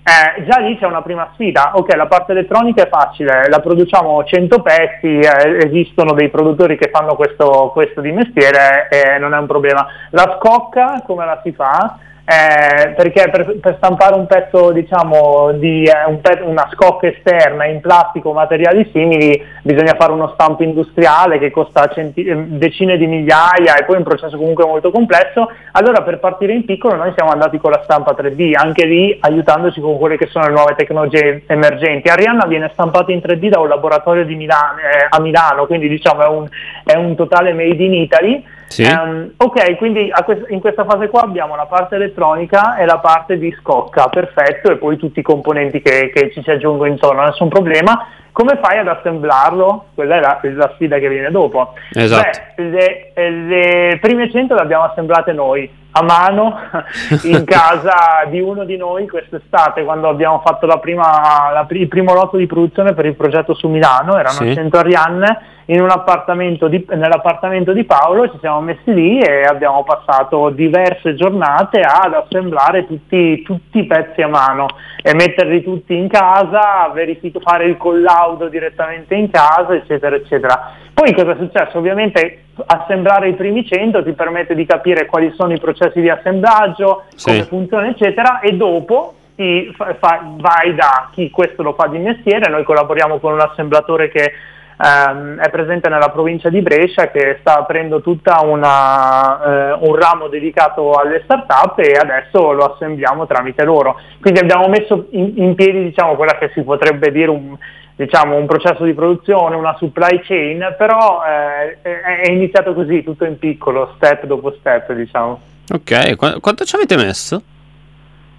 Eh, 0.08 0.44
già 0.46 0.58
lì 0.60 0.78
c'è 0.78 0.86
una 0.86 1.02
prima 1.02 1.28
sfida, 1.34 1.72
ok 1.74 1.94
la 1.94 2.06
parte 2.06 2.32
elettronica 2.32 2.82
è 2.82 2.88
facile, 2.88 3.46
la 3.50 3.60
produciamo 3.60 4.24
100 4.24 4.62
pezzi, 4.62 5.18
eh, 5.18 5.66
esistono 5.66 6.14
dei 6.14 6.30
produttori 6.30 6.78
che 6.78 6.88
fanno 6.90 7.14
questo, 7.14 7.68
questo 7.74 8.00
di 8.00 8.10
mestiere 8.10 8.88
e 8.88 9.18
non 9.18 9.34
è 9.34 9.36
un 9.38 9.46
problema. 9.46 9.86
La 10.12 10.38
scocca 10.38 11.02
come 11.04 11.26
la 11.26 11.38
si 11.44 11.52
fa? 11.52 11.98
Eh, 12.30 12.90
perché 12.90 13.30
per, 13.30 13.56
per 13.58 13.76
stampare 13.78 14.14
un 14.14 14.26
pezzo, 14.26 14.70
diciamo, 14.70 15.52
di 15.52 15.84
eh, 15.84 16.04
un 16.06 16.20
pe- 16.20 16.42
una 16.44 16.68
scocca 16.74 17.06
esterna 17.06 17.64
in 17.64 17.80
plastica 17.80 18.28
o 18.28 18.34
materiali 18.34 18.86
simili 18.92 19.42
bisogna 19.62 19.94
fare 19.98 20.12
uno 20.12 20.32
stampo 20.34 20.62
industriale 20.62 21.38
che 21.38 21.50
costa 21.50 21.86
centi- 21.86 22.24
eh, 22.24 22.36
decine 22.36 22.98
di 22.98 23.06
migliaia 23.06 23.76
e 23.76 23.84
poi 23.86 23.96
un 23.96 24.02
processo 24.02 24.36
comunque 24.36 24.66
molto 24.66 24.90
complesso. 24.90 25.50
Allora 25.72 26.02
per 26.02 26.18
partire 26.18 26.52
in 26.52 26.66
piccolo 26.66 26.96
noi 26.96 27.14
siamo 27.16 27.30
andati 27.30 27.56
con 27.56 27.70
la 27.70 27.80
stampa 27.84 28.14
3D, 28.14 28.52
anche 28.54 28.84
lì 28.84 29.16
aiutandoci 29.18 29.80
con 29.80 29.96
quelle 29.96 30.18
che 30.18 30.26
sono 30.26 30.48
le 30.48 30.52
nuove 30.52 30.74
tecnologie 30.74 31.44
emergenti. 31.46 32.10
Arianna 32.10 32.44
viene 32.46 32.68
stampata 32.74 33.10
in 33.10 33.22
3D 33.24 33.48
da 33.48 33.60
un 33.60 33.68
laboratorio 33.68 34.26
Milano, 34.26 34.80
eh, 34.80 35.06
a 35.08 35.18
Milano, 35.18 35.64
quindi 35.64 35.88
diciamo 35.88 36.22
è 36.22 36.28
un, 36.28 36.46
è 36.84 36.94
un 36.94 37.16
totale 37.16 37.54
made 37.54 37.82
in 37.82 37.94
Italy. 37.94 38.44
Sì. 38.68 38.82
Ehm, 38.82 39.32
ok, 39.36 39.76
quindi 39.76 40.12
quest- 40.24 40.50
in 40.50 40.60
questa 40.60 40.84
fase 40.84 41.08
qua 41.08 41.22
abbiamo 41.22 41.56
la 41.56 41.66
parte 41.66 41.96
elettronica 41.96 42.76
e 42.76 42.84
la 42.84 42.98
parte 42.98 43.38
di 43.38 43.54
scocca, 43.60 44.08
perfetto, 44.08 44.70
e 44.70 44.76
poi 44.76 44.96
tutti 44.96 45.20
i 45.20 45.22
componenti 45.22 45.80
che, 45.80 46.10
che 46.14 46.30
ci 46.32 46.42
si 46.42 46.50
aggiungono 46.50 46.90
intorno, 46.90 47.24
nessun 47.24 47.48
problema. 47.48 48.06
Come 48.30 48.60
fai 48.62 48.78
ad 48.78 48.86
assemblarlo? 48.86 49.86
Quella 49.94 50.16
è 50.16 50.20
la, 50.20 50.38
la 50.54 50.70
sfida 50.74 50.98
che 50.98 51.08
viene 51.08 51.30
dopo. 51.30 51.72
Esatto. 51.92 52.38
Beh, 52.54 52.62
le, 52.62 53.12
le 53.46 53.98
prime 54.00 54.30
100 54.30 54.54
le 54.54 54.60
abbiamo 54.60 54.84
assemblate 54.84 55.32
noi, 55.32 55.68
a 55.90 56.02
mano, 56.04 56.56
in 57.24 57.44
casa 57.44 58.24
di 58.28 58.38
uno 58.40 58.64
di 58.64 58.76
noi 58.76 59.08
quest'estate, 59.08 59.82
quando 59.82 60.08
abbiamo 60.08 60.40
fatto 60.44 60.66
la 60.66 60.78
prima, 60.78 61.50
la 61.52 61.66
il 61.70 61.88
primo 61.88 62.14
lotto 62.14 62.36
di 62.36 62.46
produzione 62.46 62.94
per 62.94 63.06
il 63.06 63.16
progetto 63.16 63.54
su 63.54 63.66
Milano, 63.66 64.16
erano 64.16 64.36
Sì. 64.36 64.54
100 64.54 64.76
Arianne, 64.76 65.40
di- 65.70 66.86
nell'appartamento 66.88 67.72
di 67.74 67.84
Paolo 67.84 68.30
ci 68.30 68.38
siamo 68.40 68.62
messi 68.62 68.94
lì 68.94 69.18
e 69.20 69.42
abbiamo 69.42 69.84
passato 69.84 70.48
diverse 70.48 71.14
giornate 71.14 71.80
ad 71.80 72.14
assemblare 72.14 72.86
tutti, 72.86 73.42
tutti 73.42 73.80
i 73.80 73.84
pezzi 73.84 74.22
a 74.22 74.28
mano 74.28 74.66
e 75.02 75.12
metterli 75.14 75.62
tutti 75.62 75.94
in 75.94 76.08
casa, 76.08 76.90
verific- 76.94 77.42
fare 77.42 77.66
il 77.66 77.76
collaudo 77.76 78.48
direttamente 78.48 79.14
in 79.14 79.30
casa, 79.30 79.74
eccetera, 79.74 80.16
eccetera. 80.16 80.72
Poi 80.94 81.12
cosa 81.12 81.32
è 81.32 81.36
successo? 81.36 81.76
Ovviamente 81.76 82.44
assemblare 82.64 83.28
i 83.28 83.34
primi 83.34 83.62
100 83.66 84.02
ti 84.02 84.12
permette 84.12 84.54
di 84.54 84.64
capire 84.64 85.04
quali 85.04 85.30
sono 85.36 85.52
i 85.52 85.60
processi 85.60 86.00
di 86.00 86.08
assemblaggio, 86.08 87.04
Sì. 87.14 87.26
come 87.30 87.42
funziona, 87.44 87.88
eccetera, 87.88 88.40
e 88.40 88.52
dopo 88.52 89.12
ti 89.36 89.70
fa- 89.76 89.94
fa- 90.00 90.22
vai 90.38 90.74
da 90.74 91.10
chi 91.12 91.28
questo 91.30 91.62
lo 91.62 91.74
fa 91.74 91.88
di 91.88 91.98
mestiere, 91.98 92.50
noi 92.50 92.64
collaboriamo 92.64 93.18
con 93.18 93.34
un 93.34 93.40
assemblatore 93.40 94.08
che 94.08 94.32
ehm, 94.80 95.38
è 95.40 95.50
presente 95.50 95.88
nella 95.88 96.10
provincia 96.10 96.48
di 96.48 96.60
Brescia 96.60 97.10
che 97.10 97.38
sta 97.40 97.58
aprendo 97.58 98.00
tutta 98.00 98.40
una, 98.42 99.42
eh, 99.42 99.72
un 99.80 99.94
ramo 99.96 100.28
dedicato 100.28 100.92
alle 100.92 101.22
start-up 101.24 101.78
e 101.80 101.92
adesso 101.92 102.52
lo 102.52 102.74
assembliamo 102.74 103.26
tramite 103.26 103.64
loro. 103.64 103.98
Quindi 104.20 104.40
abbiamo 104.40 104.68
messo 104.68 105.06
in, 105.10 105.32
in 105.36 105.54
piedi 105.54 105.82
diciamo, 105.82 106.14
quella 106.16 106.38
che 106.38 106.50
si 106.54 106.62
potrebbe 106.62 107.10
dire 107.10 107.30
un, 107.30 107.56
diciamo, 107.96 108.36
un 108.36 108.46
processo 108.46 108.84
di 108.84 108.94
produzione, 108.94 109.56
una 109.56 109.74
supply 109.78 110.20
chain, 110.22 110.74
però 110.78 111.20
eh, 111.24 111.78
è, 111.82 112.30
iniziato 112.30 112.72
così, 112.74 113.02
tutto 113.02 113.24
in 113.24 113.38
piccolo, 113.38 113.92
step 113.96 114.24
dopo 114.26 114.54
step, 114.60 114.92
diciamo. 114.92 115.40
Ok, 115.72 116.14
qu- 116.16 116.40
quanto 116.40 116.64
ci 116.64 116.76
avete 116.76 116.96
messo? 116.96 117.42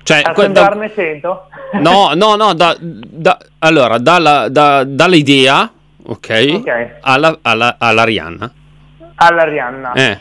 Cioè, 0.01 0.21
que- 0.21 0.49
da- 0.49 0.61
Assemblarne 0.61 0.91
100? 0.93 1.47
no, 1.81 2.11
no, 2.15 2.35
no, 2.35 2.53
da, 2.53 2.75
da- 2.79 3.37
allora, 3.59 3.97
dalla, 3.99 4.47
da- 4.49 4.83
dall'idea, 4.85 5.69
ok, 6.09 6.51
Ok. 6.55 6.89
alla, 7.01 7.37
alla, 7.41 7.75
all'Arianna. 7.77 8.51
All'Arianna. 9.15 9.91
Eh, 9.93 10.17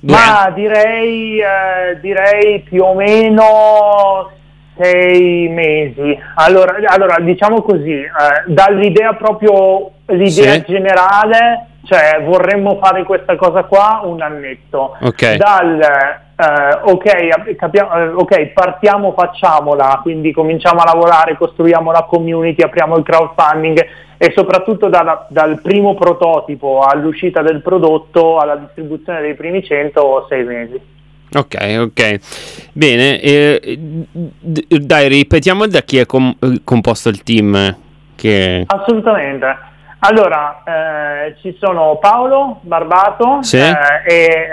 due 0.00 0.16
Ma 0.16 0.42
anni. 0.42 0.54
direi, 0.54 1.38
eh, 1.40 2.00
direi 2.00 2.60
più 2.60 2.82
o 2.82 2.94
meno 2.94 4.30
sei 4.76 5.48
mesi. 5.48 6.18
Allora, 6.34 6.76
allora 6.86 7.16
diciamo 7.20 7.62
così, 7.62 7.92
eh, 8.00 8.08
dall'idea 8.46 9.14
proprio, 9.14 9.90
l'idea 10.06 10.52
Sì. 10.54 10.64
generale, 10.66 11.66
cioè 11.84 12.22
vorremmo 12.24 12.78
fare 12.82 13.04
questa 13.04 13.36
cosa 13.36 13.64
qua 13.64 14.00
un 14.04 14.20
annetto. 14.20 14.96
Ok. 15.00 15.36
Dal 15.36 15.80
eh, 15.80 16.78
ok, 16.90 17.54
capia- 17.56 17.92
eh, 18.02 18.08
ok, 18.08 18.46
partiamo, 18.48 19.12
facciamola, 19.16 20.00
quindi 20.02 20.32
cominciamo 20.32 20.80
a 20.80 20.92
lavorare, 20.92 21.36
costruiamo 21.36 21.92
la 21.92 22.02
community, 22.02 22.62
apriamo 22.62 22.96
il 22.96 23.04
crowdfunding 23.04 23.86
e 24.16 24.32
soprattutto 24.34 24.88
dalla- 24.88 25.26
dal 25.28 25.60
primo 25.60 25.94
prototipo 25.94 26.80
all'uscita 26.80 27.42
del 27.42 27.60
prodotto 27.62 28.38
alla 28.38 28.56
distribuzione 28.56 29.20
dei 29.20 29.34
primi 29.34 29.62
100 29.62 30.00
o 30.00 30.26
6 30.28 30.44
mesi. 30.44 30.80
Ok, 31.34 31.76
ok. 31.80 32.18
Bene, 32.72 33.20
eh, 33.20 33.78
dai, 34.40 35.08
ripetiamo 35.08 35.66
da 35.66 35.80
chi 35.80 35.98
è 35.98 36.06
com- 36.06 36.34
eh, 36.38 36.60
composto 36.62 37.08
il 37.08 37.22
team. 37.22 37.76
Che... 38.14 38.64
Assolutamente. 38.66 39.70
Allora, 40.04 40.62
eh, 40.64 41.36
ci 41.40 41.56
sono 41.60 41.96
Paolo 42.00 42.58
Barbato 42.62 43.38
Sì. 43.42 43.58
eh, 43.58 43.72
e 44.04 44.48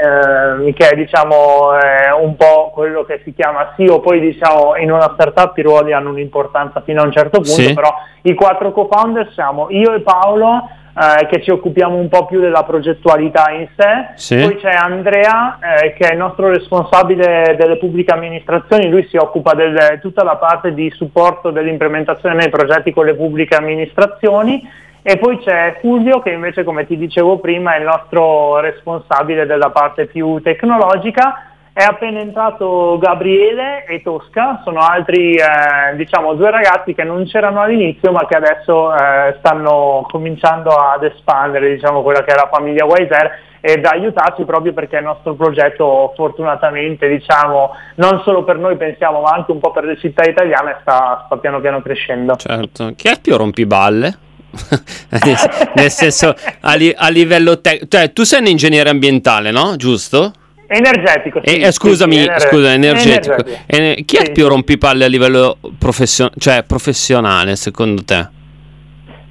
eh, 0.67 0.73
che 0.73 0.89
è 0.89 0.95
diciamo 0.95 1.71
eh, 1.75 2.11
un 2.21 2.35
po' 2.35 2.69
quello 2.71 3.03
che 3.03 3.21
si 3.23 3.33
chiama 3.33 3.73
CEO, 3.75 3.99
poi 3.99 4.19
diciamo 4.19 4.75
in 4.75 4.91
una 4.91 5.09
startup 5.15 5.57
i 5.57 5.63
ruoli 5.63 5.91
hanno 5.91 6.09
un'importanza 6.09 6.81
fino 6.81 7.01
a 7.01 7.05
un 7.05 7.11
certo 7.11 7.39
punto, 7.41 7.49
Sì. 7.49 7.73
però 7.73 7.91
i 8.21 8.35
quattro 8.35 8.71
co-founder 8.71 9.31
siamo 9.33 9.71
io 9.71 9.91
e 9.95 10.01
Paolo 10.01 10.69
eh, 10.95 11.25
che 11.25 11.41
ci 11.41 11.49
occupiamo 11.49 11.95
un 11.95 12.09
po' 12.09 12.27
più 12.27 12.39
della 12.39 12.63
progettualità 12.63 13.49
in 13.49 13.67
sé, 13.75 14.09
Sì. 14.17 14.35
poi 14.35 14.55
c'è 14.57 14.69
Andrea 14.73 15.57
eh, 15.81 15.93
che 15.93 16.09
è 16.09 16.11
il 16.11 16.19
nostro 16.19 16.49
responsabile 16.49 17.55
delle 17.57 17.77
pubbliche 17.77 18.11
amministrazioni, 18.13 18.87
lui 18.87 19.07
si 19.07 19.17
occupa 19.17 19.55
di 19.55 19.63
tutta 19.99 20.23
la 20.23 20.35
parte 20.35 20.75
di 20.75 20.91
supporto 20.91 21.49
dell'implementazione 21.49 22.35
nei 22.35 22.49
progetti 22.49 22.93
con 22.93 23.05
le 23.05 23.15
pubbliche 23.15 23.55
amministrazioni 23.55 24.87
e 25.01 25.17
poi 25.17 25.39
c'è 25.39 25.77
Fulvio 25.81 26.21
che 26.21 26.31
invece 26.31 26.63
come 26.63 26.85
ti 26.85 26.97
dicevo 26.97 27.39
prima 27.39 27.75
è 27.75 27.79
il 27.79 27.85
nostro 27.85 28.59
responsabile 28.59 29.45
della 29.45 29.69
parte 29.69 30.07
più 30.07 30.41
tecnologica 30.41 31.49
è 31.79 31.83
appena 31.83 32.19
entrato 32.19 32.97
Gabriele 32.99 33.85
e 33.85 34.01
Tosca, 34.01 34.59
sono 34.65 34.79
altri 34.79 35.35
eh, 35.35 35.95
diciamo 35.95 36.33
due 36.33 36.51
ragazzi 36.51 36.93
che 36.93 37.05
non 37.05 37.23
c'erano 37.25 37.61
all'inizio 37.61 38.11
ma 38.11 38.27
che 38.27 38.35
adesso 38.35 38.93
eh, 38.93 39.35
stanno 39.39 40.05
cominciando 40.09 40.71
ad 40.71 41.03
espandere 41.03 41.73
diciamo 41.73 42.01
quella 42.01 42.23
che 42.25 42.33
è 42.33 42.35
la 42.35 42.49
famiglia 42.51 42.83
Wiser 42.83 43.47
ed 43.61 43.85
aiutarci 43.85 44.43
proprio 44.43 44.73
perché 44.73 44.97
il 44.97 45.03
nostro 45.03 45.35
progetto 45.35 46.11
fortunatamente 46.17 47.07
diciamo 47.07 47.71
non 47.95 48.21
solo 48.25 48.43
per 48.43 48.57
noi 48.57 48.75
pensiamo 48.75 49.21
ma 49.21 49.29
anche 49.29 49.51
un 49.51 49.59
po' 49.59 49.71
per 49.71 49.85
le 49.85 49.97
città 49.97 50.29
italiane 50.29 50.79
sta, 50.81 51.23
sta 51.27 51.37
piano 51.37 51.61
piano 51.61 51.81
crescendo. 51.81 52.35
Certo, 52.35 52.91
chi 52.95 53.07
è 53.07 53.19
più 53.21 53.37
rompiballe? 53.37 54.27
nel, 55.75 55.91
senso 55.91 56.35
a, 56.61 56.73
li, 56.75 56.93
a 56.95 57.09
livello 57.09 57.61
tecnico, 57.61 57.85
cioè 57.89 58.11
tu 58.13 58.23
sei 58.23 58.39
un 58.41 58.47
ingegnere 58.47 58.89
ambientale, 58.89 59.51
no? 59.51 59.75
Giusto? 59.75 60.33
Energetico, 60.67 61.41
sì, 61.43 61.55
eh, 61.55 61.61
eh, 61.67 61.71
scusami, 61.71 62.15
sì, 62.15 62.31
sì, 62.37 62.47
scusa, 62.47 62.73
energetico. 62.73 63.43
Eh, 63.65 64.03
chi 64.05 64.17
è 64.17 64.31
più 64.31 64.47
rompipalle 64.47 65.05
a 65.05 65.07
livello 65.07 65.57
profession- 65.79 66.29
cioè 66.37 66.63
professionale, 66.63 67.55
secondo 67.55 68.03
te? 68.03 68.27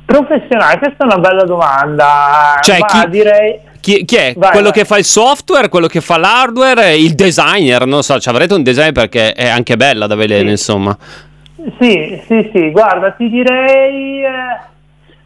Professionale, 0.05 0.79
questa 0.79 1.05
è 1.05 1.07
una 1.07 1.19
bella 1.19 1.45
domanda. 1.45 2.59
Cioè, 2.61 2.79
Ma 2.79 2.87
chi- 2.87 3.11
direi 3.11 3.59
Chi, 3.81 4.05
chi 4.05 4.17
è? 4.17 4.35
Vai, 4.37 4.51
quello 4.51 4.71
vai. 4.71 4.79
che 4.79 4.85
fa 4.85 4.99
il 4.99 5.05
software, 5.05 5.69
quello 5.69 5.87
che 5.87 6.01
fa 6.01 6.17
l'hardware, 6.17 6.97
il 6.97 7.15
designer? 7.15 7.87
Non 7.87 8.03
so, 8.03 8.19
ci 8.19 8.29
avrete 8.29 8.55
un 8.55 8.63
designer 8.63 8.93
perché 8.93 9.33
è 9.33 9.49
anche 9.49 9.77
bella 9.77 10.07
da 10.07 10.15
vedere, 10.17 10.45
Sì. 10.45 10.51
insomma. 10.51 10.97
Sì, 11.79 12.21
sì, 12.27 12.51
sì, 12.53 12.71
guarda, 12.71 13.11
ti 13.13 13.29
direi, 13.29 14.25
eh, 14.25 14.61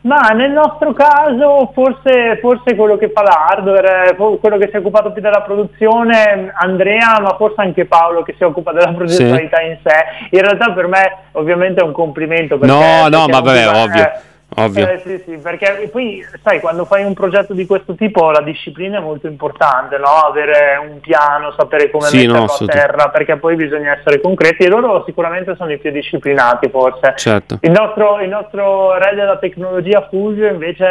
ma 0.02 0.18
nel 0.35 0.50
nostro 0.50 0.92
caso 0.92 1.71
forse, 1.73 2.38
forse 2.40 2.75
quello 2.75 2.97
che 2.97 3.11
fa 3.14 3.23
l'hardware, 3.23 4.11
eh, 4.11 4.14
quello 4.16 4.59
che 4.59 4.68
si 4.68 4.76
è 4.76 4.78
occupato 4.78 5.12
più 5.12 5.23
della 5.23 5.42
produzione, 5.42 6.52
Andrea, 6.54 7.21
ma 7.21 7.37
forse 7.37 7.61
anche 7.61 7.85
Paolo 7.85 8.23
che 8.23 8.35
si 8.37 8.42
occupa 8.44 8.73
della 8.73 8.92
progettualità 8.92 9.61
in 9.62 9.78
sé. 9.85 10.28
In 10.30 10.40
realtà 10.40 10.73
per 10.73 10.87
me 10.88 11.16
ovviamente 11.32 11.80
è 11.80 11.85
un 11.85 11.92
complimento. 11.92 12.59
Perché, 12.59 12.75
No, 12.75 13.09
no, 13.09 13.26
perché 13.26 13.30
ma 13.30 13.40
vabbè, 13.40 13.64
va- 13.64 13.82
ovvio, 13.82 14.02
eh, 14.02 14.12
ovvio. 14.56 14.88
eh, 14.88 15.00
sì, 15.04 15.23
sì, 15.25 15.37
perché 15.38 15.88
poi 15.90 16.25
sai, 16.42 16.61
quando 16.61 16.85
fai 16.85 17.04
un 17.04 17.14
progetto 17.14 17.52
di 17.54 17.66
questo 17.66 17.94
tipo 17.94 18.30
la 18.30 18.40
disciplina 18.42 18.99
è 18.99 19.00
molto 19.00 19.26
importante, 19.26 19.99
no? 19.99 20.06
Avere 20.09 20.78
un 20.88 21.00
piano, 21.00 21.52
sapere 21.56 21.90
come 21.90 22.06
Sì, 22.06 22.26
metterlo 22.26 22.38
no, 22.47 22.52
a 22.52 22.66
terra, 22.66 23.09
perché 23.11 23.37
poi 23.37 23.56
bisogna 23.56 23.97
essere 23.97 24.21
concreti 24.21 24.64
e 24.64 24.68
loro 24.68 25.02
sicuramente 25.06 25.54
sono 25.56 25.73
i 25.73 25.78
più 25.78 25.90
disciplinati 25.90 26.68
forse. 26.68 27.14
Certo. 27.16 27.59
Il 27.62 27.71
nostro, 27.71 28.21
il 28.21 28.28
nostro 28.28 28.97
re 28.99 29.14
della 29.14 29.38
tecnologia 29.38 30.06
Fulvio 30.09 30.49
invece 30.49 30.85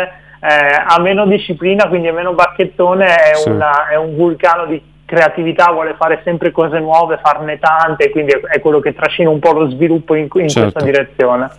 eh, 0.43 0.83
ha 0.87 0.99
meno 0.99 1.25
disciplina, 1.27 1.87
quindi 1.87 2.07
è 2.07 2.11
meno 2.11 2.33
bacchettone, 2.33 3.05
è, 3.15 3.35
Sì. 3.35 3.49
una- 3.49 3.87
è 3.89 3.95
un 3.95 4.15
vulcano 4.15 4.65
di 4.65 4.81
creatività, 5.11 5.69
vuole 5.73 5.95
fare 5.99 6.21
sempre 6.23 6.51
cose 6.51 6.79
nuove, 6.79 7.19
farne 7.21 7.59
tante, 7.59 8.09
quindi 8.09 8.31
è, 8.31 8.61
quello 8.61 8.79
che 8.79 8.93
trascina 8.93 9.29
un 9.29 9.39
po' 9.39 9.51
lo 9.51 9.69
sviluppo 9.69 10.15
in, 10.15 10.29
in 10.33 10.47
Certo. 10.47 10.71
questa 10.71 10.83
direzione. 10.89 11.49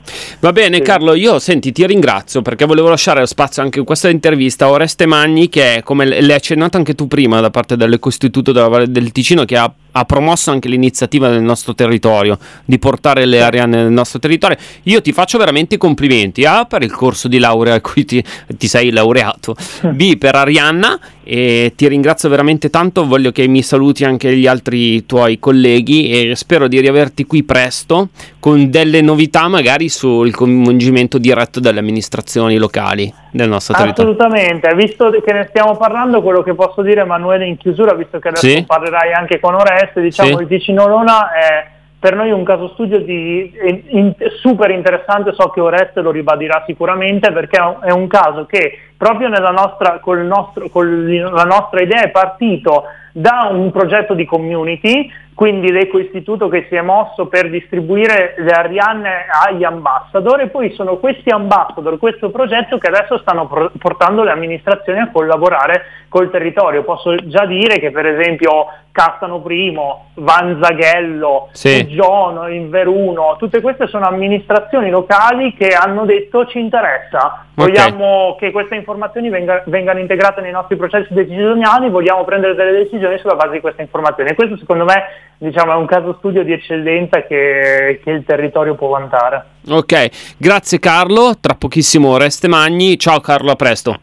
Va 0.40 0.52
bene, 0.52 0.76
Sì. 0.76 0.82
Carlo, 0.82 1.12
io 1.12 1.38
senti, 1.38 1.70
ti 1.70 1.86
ringrazio 1.86 2.40
perché 2.40 2.64
volevo 2.64 2.88
lasciare 2.88 3.26
spazio 3.26 3.62
anche 3.62 3.78
in 3.78 3.84
questa 3.84 4.08
intervista 4.08 4.64
a 4.64 4.70
Oreste 4.70 5.04
Magni, 5.04 5.50
che 5.50 5.76
è, 5.76 5.82
come 5.82 6.06
l'hai 6.06 6.32
accennato 6.32 6.78
anche 6.78 6.94
tu 6.94 7.06
prima, 7.06 7.40
da 7.40 7.50
parte 7.50 7.76
dell'Ecoistituto 7.76 8.52
della 8.52 8.68
Valle 8.68 8.90
del 8.90 9.12
Ticino, 9.12 9.44
che 9.44 9.58
ha, 9.58 9.70
ha 9.92 10.04
promosso 10.04 10.50
anche 10.50 10.68
l'iniziativa 10.68 11.28
nel 11.28 11.42
nostro 11.42 11.74
territorio 11.74 12.38
di 12.64 12.78
portare 12.78 13.24
le 13.24 13.42
Ariane 13.42 13.82
nel 13.82 13.92
nostro 13.92 14.18
territorio. 14.18 14.56
Io 14.84 15.00
ti 15.00 15.12
faccio 15.12 15.38
veramente 15.38 15.76
i 15.76 15.78
complimenti 15.78 16.44
A 16.44 16.64
per 16.64 16.82
il 16.82 16.92
corso 16.92 17.28
di 17.28 17.38
laurea 17.38 17.74
a 17.74 17.80
cui 17.80 18.04
ti, 18.04 18.22
ti 18.56 18.66
sei 18.68 18.90
laureato, 18.90 19.54
B 19.82 20.16
per 20.16 20.34
Arianna 20.34 20.98
e 21.24 21.72
ti 21.76 21.86
ringrazio 21.88 22.28
veramente 22.28 22.70
tanto. 22.70 23.06
Voglio 23.06 23.30
che 23.30 23.46
mi 23.46 23.62
saluti 23.62 24.04
anche 24.04 24.34
gli 24.36 24.46
altri 24.46 25.06
tuoi 25.06 25.38
colleghi 25.38 26.10
e 26.10 26.34
spero 26.36 26.68
di 26.68 26.80
riaverti 26.80 27.26
qui 27.26 27.42
presto 27.42 28.08
con 28.40 28.70
delle 28.70 29.00
novità, 29.02 29.46
magari 29.48 29.88
sul 29.88 30.34
coinvolgimento 30.34 31.18
diretto 31.18 31.60
delle 31.60 31.78
amministrazioni 31.78 32.56
locali 32.56 33.12
del 33.30 33.48
nostro 33.48 33.74
territorio. 33.74 34.12
Assolutamente, 34.12 34.74
visto 34.74 35.10
che 35.24 35.32
ne 35.32 35.46
stiamo 35.48 35.76
parlando, 35.76 36.22
quello 36.22 36.42
che 36.42 36.54
posso 36.54 36.82
dire 36.82 37.02
Emanuele 37.02 37.46
in 37.46 37.56
chiusura, 37.56 37.94
visto 37.94 38.18
che 38.18 38.28
adesso 38.28 38.46
Sì. 38.46 38.64
parlerai 38.66 39.12
anche 39.12 39.38
con 39.38 39.54
Oreste, 39.82 40.00
diciamo 40.00 40.36
Sì. 40.36 40.42
il 40.42 40.48
Ticino 40.48 40.86
Lona 40.86 41.32
è 41.32 41.66
per 41.98 42.16
noi 42.16 42.32
un 42.32 42.42
caso 42.42 42.68
studio 42.70 43.00
di, 43.00 43.52
in- 43.90 44.12
super 44.40 44.70
interessante, 44.70 45.32
so 45.34 45.50
che 45.50 45.60
Oreste 45.60 46.00
lo 46.00 46.10
ribadirà 46.10 46.64
sicuramente 46.66 47.30
perché 47.30 47.58
è 47.80 47.92
un, 47.92 48.08
caso 48.08 48.44
che 48.44 48.76
proprio 48.96 49.28
nella 49.28 49.50
nostra, 49.52 50.00
col 50.00 50.24
nostro, 50.24 50.68
con 50.68 51.06
la 51.06 51.44
nostra 51.44 51.80
idea 51.80 52.02
è 52.02 52.10
partito 52.10 52.86
da 53.12 53.48
un 53.52 53.70
progetto 53.70 54.14
di 54.14 54.24
community, 54.24 55.08
quindi 55.34 55.72
l'Ecoistituto 55.72 56.48
che 56.48 56.66
si 56.68 56.76
è 56.76 56.82
mosso 56.82 57.26
per 57.26 57.48
distribuire 57.48 58.34
le 58.38 58.50
Arianne 58.50 59.26
agli 59.46 59.64
ambassador 59.64 60.40
e 60.40 60.48
poi 60.48 60.72
sono 60.72 60.98
questi 60.98 61.30
ambassador, 61.30 61.98
questo 61.98 62.30
progetto 62.30 62.78
che 62.78 62.88
adesso 62.88 63.18
stanno 63.18 63.46
pro- 63.46 63.72
portando 63.78 64.22
le 64.24 64.30
amministrazioni 64.30 65.00
a 65.00 65.10
collaborare 65.10 65.84
col 66.08 66.30
territorio. 66.30 66.84
Posso 66.84 67.14
già 67.26 67.46
dire 67.46 67.78
che 67.78 67.90
per 67.90 68.06
esempio 68.06 68.66
Castano 68.92 69.40
Primo, 69.40 70.10
Vanzaghello, 70.16 71.48
Sì. 71.52 71.86
Giono, 71.88 72.48
Inveruno, 72.48 73.36
tutte 73.38 73.62
queste 73.62 73.86
sono 73.86 74.04
amministrazioni 74.06 74.90
locali 74.90 75.54
che 75.54 75.68
hanno 75.68 76.04
detto 76.04 76.46
ci 76.46 76.58
interessa, 76.58 77.46
Ok. 77.54 77.54
vogliamo 77.54 78.36
che 78.38 78.50
queste 78.50 78.74
informazioni 78.74 79.30
venga- 79.30 79.62
vengano 79.66 79.98
integrate 79.98 80.42
nei 80.42 80.52
nostri 80.52 80.76
processi 80.76 81.14
decisionali, 81.14 81.88
vogliamo 81.88 82.24
prendere 82.24 82.54
delle 82.54 82.72
decisioni 82.72 83.16
sulla 83.18 83.34
base 83.34 83.52
di 83.52 83.60
queste 83.60 83.80
informazioni. 83.80 84.30
E 84.30 84.34
questo 84.34 84.58
secondo 84.58 84.84
me 84.84 85.04
diciamo, 85.42 85.72
è 85.72 85.76
un 85.76 85.86
caso 85.86 86.14
studio 86.18 86.44
di 86.44 86.52
eccellenza 86.52 87.22
che, 87.26 88.00
che 88.02 88.10
il 88.10 88.24
territorio 88.24 88.76
può 88.76 88.88
vantare. 88.88 89.44
Ok, 89.68 90.34
grazie 90.36 90.78
Carlo, 90.78 91.32
tra 91.40 91.54
pochissimo 91.54 92.10
Oreste 92.10 92.46
Magni. 92.46 92.96
Ciao 92.98 93.20
Carlo, 93.20 93.50
a 93.50 93.56
presto. 93.56 93.98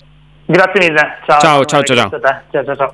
Grazie 0.45 0.79
mille, 0.79 1.17
ciao. 1.25 1.39
Ciao, 1.39 1.65
ciao, 1.65 1.83
ciao, 1.83 2.09
te. 2.09 2.19
ciao, 2.51 2.65
ciao, 2.65 2.75
ciao. 2.75 2.93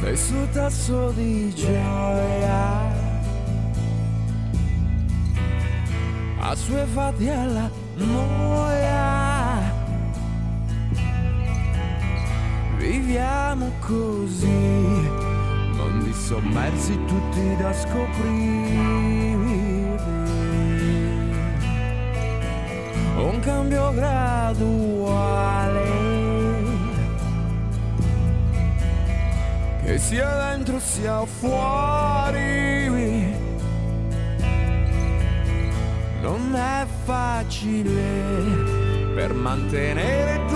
Sei 0.00 0.16
sul 0.16 0.48
tasso 0.50 1.10
di 1.10 1.52
gioia 1.52 2.95
assuefatti 6.56 7.28
alla 7.28 7.70
noia. 7.96 9.74
Viviamo 12.78 13.70
così 13.80 14.46
mondi 15.76 16.12
sommersi 16.14 16.98
tutti 17.04 17.56
da 17.56 17.72
scoprire 17.72 19.04
un 23.18 23.40
cambio 23.40 23.92
graduale 23.92 25.24
che 29.84 29.98
sia 29.98 30.52
dentro 30.52 30.78
sia 30.78 31.24
fuori 31.26 32.75
non 36.56 36.64
è 36.64 36.86
facile 37.04 38.02
per 39.14 39.34
mantenere 39.34 40.40
tutto 40.46 40.55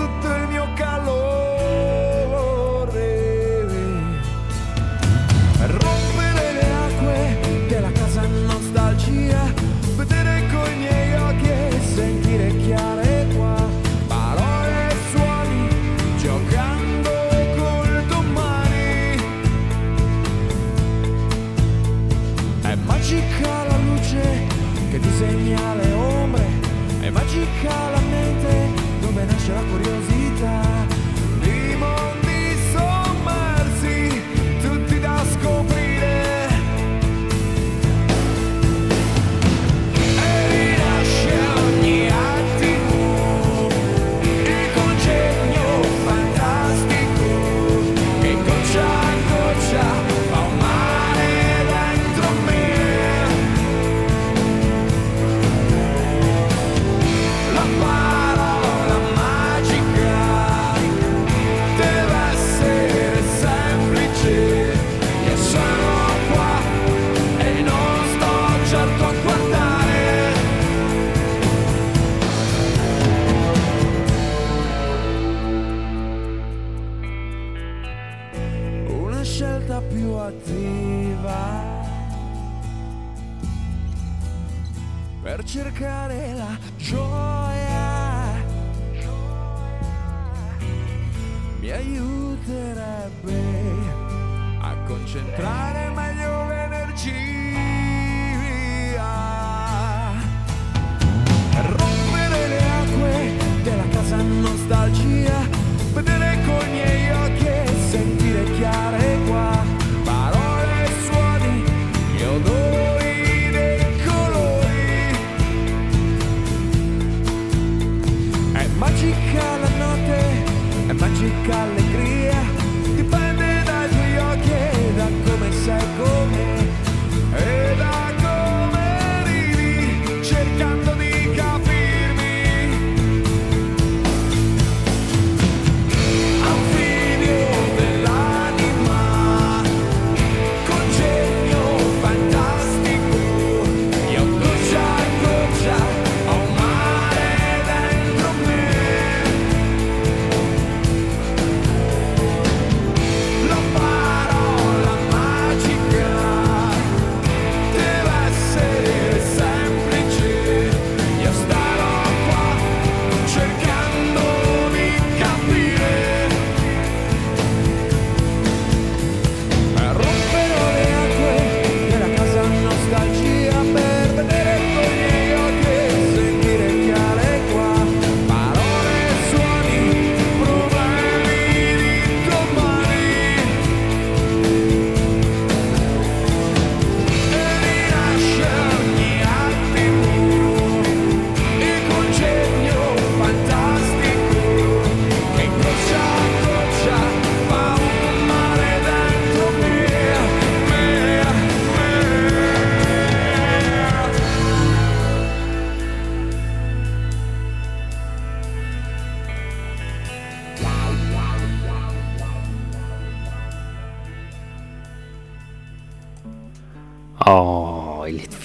magica 119.01 119.57
la 119.57 119.69
notte 119.77 120.43
è 120.87 120.93
magica 120.93 121.61
allegria 121.61 123.30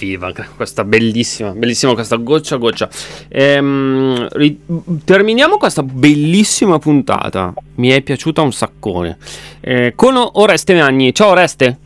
Fever, 0.07 0.47
questa 0.55 0.83
bellissima, 0.85 1.51
bellissima 1.51 1.93
questa 1.93 2.15
goccia 2.15 2.55
a 2.55 2.57
goccia. 2.57 2.89
Ehm, 3.27 4.27
ri- 4.31 4.59
terminiamo 5.03 5.57
questa 5.57 5.83
bellissima 5.83 6.79
puntata. 6.79 7.53
Mi 7.75 7.89
è 7.89 8.01
piaciuta 8.01 8.41
un 8.41 8.53
saccone. 8.53 9.17
Eh, 9.59 9.93
con 9.95 10.15
Oreste 10.15 10.73
Magni. 10.75 11.13
Ciao 11.13 11.31
Oreste. 11.31 11.77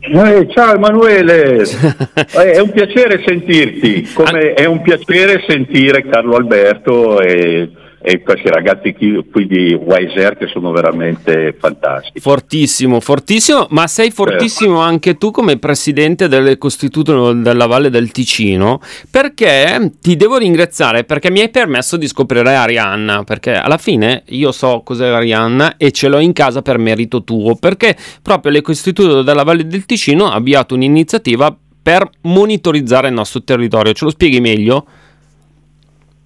Eh, 0.00 0.48
ciao 0.50 0.74
Emanuele, 0.74 1.62
Eh, 2.34 2.52
è 2.52 2.58
un 2.58 2.70
piacere 2.70 3.22
sentirti, 3.26 4.10
come 4.14 4.54
è 4.54 4.64
un 4.64 4.80
piacere 4.80 5.44
sentire 5.46 6.06
Carlo 6.08 6.36
Alberto 6.36 7.20
e, 7.20 7.70
e 8.06 8.20
questi 8.20 8.50
ragazzi 8.50 8.92
qui, 8.92 9.46
di 9.46 9.72
Wiser 9.72 10.36
che 10.36 10.46
sono 10.46 10.72
veramente 10.72 11.56
fantastici. 11.58 12.20
Fortissimo, 12.20 13.00
fortissimo, 13.00 13.66
ma 13.70 13.86
sei 13.86 14.10
fortissimo 14.10 14.80
anche 14.80 15.16
tu 15.16 15.30
come 15.30 15.56
presidente 15.56 16.28
dell'Ecostituto 16.28 17.32
della 17.32 17.64
Valle 17.64 17.88
del 17.88 18.12
Ticino, 18.12 18.82
perché 19.10 19.90
ti 20.02 20.16
devo 20.16 20.36
ringraziare 20.36 21.04
perché 21.04 21.30
mi 21.30 21.40
hai 21.40 21.48
permesso 21.48 21.96
di 21.96 22.06
scoprire 22.06 22.54
Arianna, 22.54 23.24
perché 23.24 23.54
alla 23.54 23.78
fine 23.78 24.24
io 24.26 24.52
so 24.52 24.82
cos'è 24.84 25.06
Arianna 25.06 25.78
e 25.78 25.90
ce 25.90 26.08
l'ho 26.08 26.18
in 26.18 26.34
casa 26.34 26.60
per 26.60 26.76
merito 26.76 27.24
tuo, 27.24 27.56
perché 27.56 27.96
proprio 28.20 28.52
l'Ecostituto 28.52 29.22
della 29.22 29.44
Valle 29.44 29.66
del 29.66 29.86
Ticino 29.86 30.26
ha 30.26 30.34
avviato 30.34 30.74
un'iniziativa 30.74 31.56
per 31.82 32.06
monitorizzare 32.22 33.08
il 33.08 33.14
nostro 33.14 33.42
territorio. 33.44 33.94
Ce 33.94 34.04
lo 34.04 34.10
spieghi 34.10 34.40
meglio? 34.40 34.86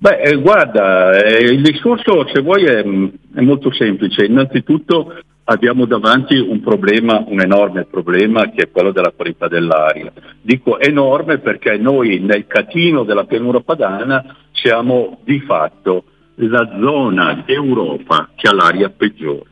Beh, 0.00 0.20
eh, 0.20 0.36
guarda, 0.36 1.10
eh, 1.10 1.52
il 1.52 1.60
discorso, 1.60 2.24
se 2.32 2.40
vuoi, 2.40 2.64
è, 2.64 2.84
è 2.84 3.40
molto 3.40 3.72
semplice. 3.72 4.24
Innanzitutto 4.26 5.12
abbiamo 5.44 5.86
davanti 5.86 6.38
un 6.38 6.60
problema, 6.60 7.24
un 7.26 7.40
enorme 7.40 7.84
problema, 7.84 8.48
che 8.50 8.64
è 8.64 8.70
quello 8.70 8.92
della 8.92 9.12
qualità 9.14 9.48
dell'aria. 9.48 10.12
Dico 10.40 10.78
enorme 10.78 11.38
perché 11.38 11.76
noi 11.78 12.20
nel 12.20 12.46
catino 12.46 13.02
della 13.02 13.24
pianura 13.24 13.60
padana 13.60 14.36
siamo 14.52 15.18
di 15.24 15.40
fatto 15.40 16.04
la 16.36 16.76
zona 16.80 17.42
d'Europa 17.44 18.30
che 18.36 18.48
ha 18.48 18.54
l'aria 18.54 18.90
peggiore. 18.90 19.46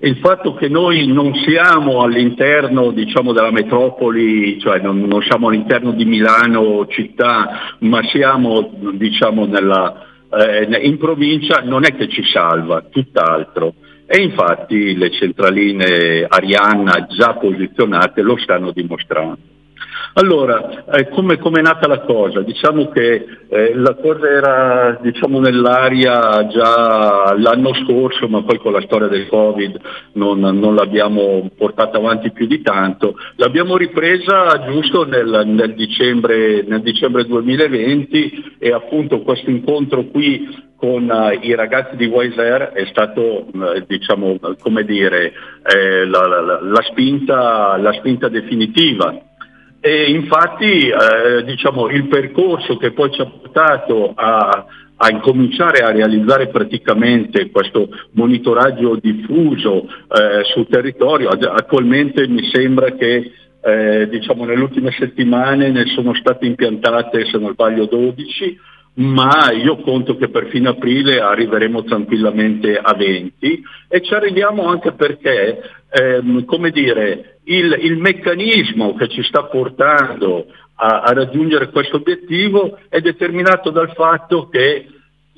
Il 0.00 0.18
fatto 0.18 0.54
che 0.54 0.68
noi 0.68 1.08
non 1.08 1.34
siamo 1.34 2.02
all'interno 2.02 2.92
diciamo, 2.92 3.32
della 3.32 3.50
metropoli, 3.50 4.60
cioè 4.60 4.78
non, 4.78 5.00
non 5.00 5.22
siamo 5.22 5.48
all'interno 5.48 5.90
di 5.90 6.04
Milano 6.04 6.86
città, 6.86 7.76
ma 7.80 8.00
siamo 8.04 8.70
diciamo, 8.92 9.46
nella, 9.46 10.06
eh, 10.30 10.68
in 10.82 10.98
provincia, 10.98 11.62
non 11.64 11.84
è 11.84 11.96
che 11.96 12.08
ci 12.08 12.22
salva, 12.22 12.84
tutt'altro. 12.88 13.74
E 14.06 14.22
infatti 14.22 14.96
le 14.96 15.10
centraline 15.10 16.26
Arianna 16.28 17.06
già 17.10 17.34
posizionate 17.34 18.22
lo 18.22 18.38
stanno 18.38 18.70
dimostrando. 18.70 19.57
Allora, 20.14 20.84
eh, 20.92 21.08
come 21.08 21.36
è 21.36 21.62
nata 21.62 21.86
la 21.86 22.00
cosa? 22.00 22.40
Diciamo 22.40 22.88
che 22.88 23.24
eh, 23.48 23.74
la 23.74 23.94
cosa 23.94 24.28
era 24.28 24.98
diciamo, 25.00 25.38
nell'aria 25.38 26.46
già 26.48 27.34
l'anno 27.36 27.72
scorso, 27.84 28.26
ma 28.28 28.42
poi 28.42 28.58
con 28.58 28.72
la 28.72 28.80
storia 28.80 29.06
del 29.06 29.28
Covid 29.28 29.78
non, 30.14 30.40
non 30.40 30.74
l'abbiamo 30.74 31.48
portata 31.56 31.98
avanti 31.98 32.32
più 32.32 32.46
di 32.46 32.62
tanto. 32.62 33.14
L'abbiamo 33.36 33.76
ripresa 33.76 34.64
giusto 34.66 35.04
nel, 35.06 35.42
nel 35.46 35.74
dicembre, 35.74 36.64
nel 36.66 36.82
dicembre 36.82 37.24
2020 37.24 38.56
e 38.58 38.72
appunto 38.72 39.20
questo 39.20 39.50
incontro 39.50 40.04
qui 40.06 40.66
con 40.78 41.08
uh, 41.10 41.44
i 41.44 41.54
ragazzi 41.56 41.96
di 41.96 42.06
Wiser 42.06 42.70
è 42.70 42.86
stato, 42.86 43.46
uh, 43.52 43.84
diciamo, 43.86 44.38
come 44.60 44.84
dire, 44.84 45.32
eh, 45.64 46.06
la, 46.06 46.26
la, 46.26 46.60
la, 46.62 46.82
spinta, 46.82 47.76
la 47.76 47.92
spinta 47.94 48.28
definitiva. 48.28 49.12
E 49.80 50.10
infatti 50.10 50.88
eh, 50.88 51.44
diciamo, 51.44 51.88
il 51.88 52.08
percorso 52.08 52.76
che 52.76 52.92
poi 52.92 53.12
ci 53.12 53.20
ha 53.20 53.26
portato 53.26 54.12
a, 54.14 54.66
a 54.96 55.10
incominciare 55.10 55.84
a 55.84 55.92
realizzare 55.92 56.48
praticamente 56.48 57.50
questo 57.50 57.88
monitoraggio 58.12 58.96
diffuso 59.00 59.84
eh, 59.84 60.42
sul 60.52 60.66
territorio, 60.68 61.28
attualmente 61.28 62.26
mi 62.26 62.48
sembra 62.50 62.90
che 62.92 63.32
eh, 63.60 64.08
diciamo, 64.08 64.44
nelle 64.44 64.62
ultime 64.62 64.90
settimane 64.92 65.70
ne 65.70 65.86
sono 65.86 66.14
state 66.14 66.46
impiantate, 66.46 67.26
se 67.26 67.38
non 67.38 67.52
sbaglio, 67.52 67.86
12, 67.86 68.58
ma 68.98 69.52
io 69.52 69.76
conto 69.76 70.16
che 70.16 70.28
per 70.28 70.48
fine 70.48 70.68
aprile 70.68 71.20
arriveremo 71.20 71.84
tranquillamente 71.84 72.76
a 72.76 72.94
20 72.94 73.62
e 73.88 74.02
ci 74.02 74.12
arriviamo 74.12 74.66
anche 74.66 74.92
perché, 74.92 75.60
ehm, 75.90 76.44
come 76.44 76.70
dire, 76.70 77.38
il, 77.44 77.78
il, 77.80 77.96
meccanismo 77.96 78.94
che 78.94 79.08
ci 79.08 79.22
sta 79.22 79.44
portando 79.44 80.46
a, 80.74 81.02
a 81.02 81.12
raggiungere 81.12 81.70
questo 81.70 81.96
obiettivo 81.96 82.76
è 82.88 83.00
determinato 83.00 83.70
dal 83.70 83.92
fatto 83.92 84.48
che 84.48 84.86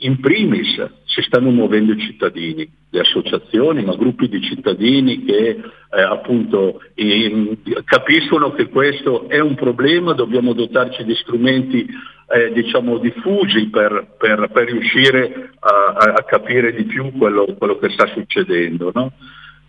in 0.02 0.20
primis 0.20 0.74
si 1.04 1.22
stanno 1.22 1.50
muovendo 1.50 1.92
i 1.92 1.98
cittadini, 2.00 2.68
le 2.90 3.00
associazioni, 3.00 3.84
ma 3.84 3.96
gruppi 3.96 4.28
di 4.28 4.40
cittadini 4.42 5.24
che 5.24 5.48
eh, 5.90 6.00
appunto 6.02 6.80
in- 6.94 7.56
capiscono 7.84 8.52
che 8.52 8.68
questo 8.68 9.28
è 9.28 9.38
un 9.40 9.54
problema, 9.54 10.12
dobbiamo 10.12 10.52
dotarci 10.52 11.04
di 11.04 11.14
strumenti 11.14 11.86
eh, 12.32 12.52
diciamo 12.52 12.98
diffusi 12.98 13.68
per, 13.68 14.14
per- 14.18 14.50
per 14.52 14.70
riuscire 14.70 15.50
a, 15.58 15.96
a- 16.14 16.24
capire 16.24 16.72
di 16.74 16.84
più 16.84 17.10
quello, 17.18 17.54
quello 17.58 17.76
che 17.78 17.90
sta 17.90 18.06
succedendo. 18.06 18.92
no? 18.94 19.12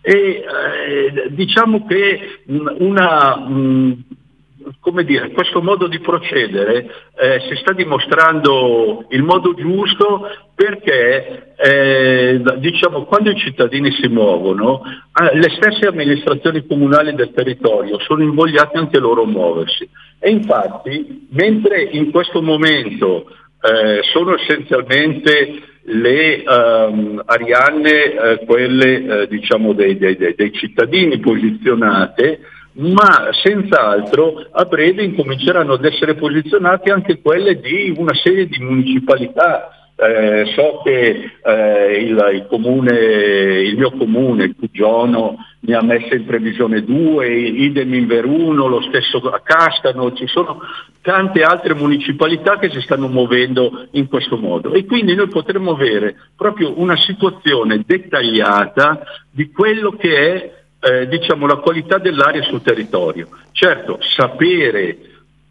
E 0.00 0.12
eh, 0.44 1.26
diciamo 1.30 1.86
che 1.86 2.42
mh, 2.46 2.74
una, 2.78 3.36
mh, 3.36 4.04
come 4.80 5.04
dire, 5.04 5.30
questo 5.30 5.62
modo 5.62 5.86
di 5.86 6.00
procedere 6.00 6.90
eh, 7.16 7.40
si 7.48 7.56
sta 7.56 7.72
dimostrando 7.72 9.06
il 9.10 9.22
modo 9.22 9.54
giusto 9.54 10.28
perché 10.54 11.54
eh, 11.56 12.42
diciamo, 12.58 13.04
quando 13.04 13.30
i 13.30 13.36
cittadini 13.36 13.90
si 13.92 14.08
muovono, 14.08 14.82
eh, 14.84 15.36
le 15.36 15.50
stesse 15.50 15.86
amministrazioni 15.86 16.66
comunali 16.66 17.14
del 17.14 17.32
territorio 17.32 17.98
sono 18.00 18.22
invogliate 18.22 18.78
anche 18.78 18.98
loro 18.98 19.22
a 19.22 19.26
muoversi. 19.26 19.88
E 20.18 20.30
infatti, 20.30 21.26
mentre 21.30 21.82
in 21.82 22.10
questo 22.10 22.42
momento 22.42 23.26
eh, 23.60 24.00
sono 24.12 24.36
essenzialmente 24.36 25.70
le 25.84 26.42
ehm, 26.42 27.22
arianne, 27.24 27.90
eh, 27.90 28.44
quelle 28.46 29.22
eh, 29.22 29.28
diciamo 29.28 29.72
dei, 29.72 29.96
dei- 29.96 30.16
dei- 30.16 30.34
dei 30.34 30.52
cittadini 30.52 31.18
posizionate, 31.18 32.40
ma 32.74 33.28
senz'altro 33.32 34.46
a 34.50 34.64
breve 34.64 35.02
incominceranno 35.02 35.74
ad 35.74 35.84
essere 35.84 36.14
posizionate 36.14 36.90
anche 36.90 37.20
quelle 37.20 37.60
di 37.60 37.94
una 37.96 38.14
serie 38.14 38.46
di 38.46 38.58
municipalità. 38.58 39.76
Eh, 39.94 40.46
so 40.56 40.80
che 40.82 41.30
eh, 41.44 41.92
il, 42.00 42.30
il 42.32 42.46
comune, 42.48 42.92
il 43.60 43.76
mio 43.76 43.90
comune, 43.92 44.54
Cugiono, 44.54 45.36
ne 45.60 45.74
ha 45.76 45.82
messe 45.82 46.16
in 46.16 46.24
previsione 46.24 46.82
due, 46.82 47.28
idem 47.28 47.94
in 47.94 48.06
Veruno, 48.06 48.66
lo 48.66 48.80
stesso 48.82 49.18
a 49.30 49.40
Castano, 49.44 50.12
ci 50.14 50.26
sono 50.26 50.60
tante 51.02 51.42
altre 51.42 51.74
municipalità 51.74 52.58
che 52.58 52.70
si 52.70 52.80
stanno 52.80 53.06
muovendo 53.06 53.86
in 53.92 54.08
questo 54.08 54.36
modo 54.36 54.72
e 54.72 54.86
quindi 54.86 55.14
noi 55.14 55.28
potremmo 55.28 55.72
avere 55.72 56.16
proprio 56.36 56.80
una 56.80 56.96
situazione 56.96 57.82
dettagliata 57.86 59.02
di 59.30 59.50
quello 59.50 59.92
che 59.92 60.16
è 60.16 60.61
eh, 60.82 61.06
diciamo, 61.06 61.46
la 61.46 61.56
qualità 61.56 61.98
dell'aria 61.98 62.42
sul 62.42 62.62
territorio. 62.62 63.28
Certo, 63.52 63.98
sapere 64.00 64.98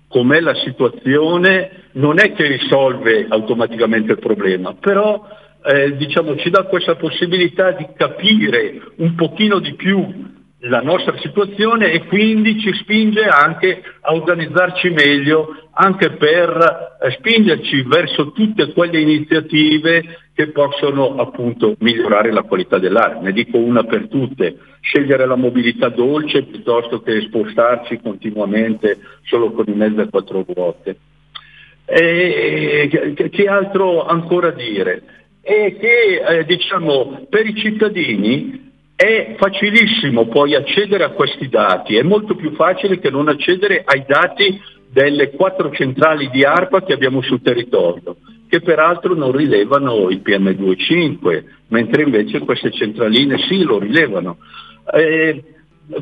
com'è 0.07 0.41
la 0.41 0.55
situazione 0.55 1.87
non 1.93 2.19
è 2.19 2.33
che 2.33 2.45
risolve 2.45 3.27
automaticamente 3.29 4.11
il 4.11 4.19
problema, 4.19 4.73
però 4.73 5.25
eh, 5.63 5.95
diciamo, 5.95 6.35
ci 6.35 6.49
dà 6.49 6.63
questa 6.63 6.95
possibilità 6.95 7.71
di 7.71 7.87
capire 7.95 8.81
un 8.97 9.15
pochino 9.15 9.59
di 9.59 9.73
più 9.75 10.29
la 10.65 10.81
nostra 10.81 11.17
situazione 11.19 11.91
e 11.91 12.05
quindi 12.05 12.59
ci 12.59 12.73
spinge 12.73 13.23
anche 13.23 13.81
a 14.01 14.13
organizzarci 14.13 14.89
meglio, 14.89 15.69
anche 15.71 16.11
per 16.11 16.99
eh, 17.01 17.11
spingerci 17.11 17.83
verso 17.83 18.31
tutte 18.31 18.71
quelle 18.73 18.99
iniziative 18.99 20.29
che 20.41 20.51
possono 20.51 21.17
appunto 21.17 21.75
migliorare 21.79 22.31
la 22.31 22.41
qualità 22.41 22.79
dell'aria. 22.79 23.21
Ne 23.21 23.31
dico 23.31 23.57
una 23.57 23.83
per 23.83 24.07
tutte, 24.07 24.57
scegliere 24.79 25.27
la 25.27 25.35
mobilità 25.35 25.89
dolce 25.89 26.43
piuttosto 26.43 27.01
che 27.01 27.21
spostarci 27.21 27.99
continuamente 28.01 28.97
solo 29.23 29.51
con 29.51 29.65
i 29.67 29.73
mezzi 29.73 29.99
a 29.99 30.07
quattro 30.07 30.43
ruote. 30.47 30.97
E, 31.85 32.89
che, 33.31 33.47
altro 33.47 34.05
ancora 34.05 34.49
dire? 34.51 35.03
E 35.41 35.77
che 35.79 36.23
eh, 36.39 36.45
diciamo 36.45 37.27
per 37.29 37.45
i 37.45 37.55
cittadini 37.55 38.69
è 38.95 39.35
facilissimo 39.37 40.27
poi 40.27 40.55
accedere 40.55 41.03
a 41.03 41.09
questi 41.09 41.49
dati, 41.49 41.97
è 41.97 42.03
molto 42.03 42.35
più 42.35 42.51
facile 42.53 42.99
che 42.99 43.09
non 43.09 43.27
accedere 43.27 43.83
ai 43.83 44.05
dati 44.07 44.59
delle 44.91 45.31
quattro 45.31 45.71
centrali 45.71 46.29
di 46.29 46.43
ARPA 46.43 46.83
che 46.83 46.93
abbiamo 46.93 47.21
sul 47.21 47.41
territorio, 47.41 48.15
che 48.51 48.59
peraltro 48.59 49.15
non 49.15 49.31
rilevano 49.31 50.09
il 50.09 50.21
PM2,5, 50.21 51.43
mentre 51.69 52.03
invece 52.03 52.39
queste 52.39 52.69
centraline 52.69 53.37
sì 53.47 53.63
lo 53.63 53.79
rilevano. 53.79 54.39
Eh, 54.93 55.41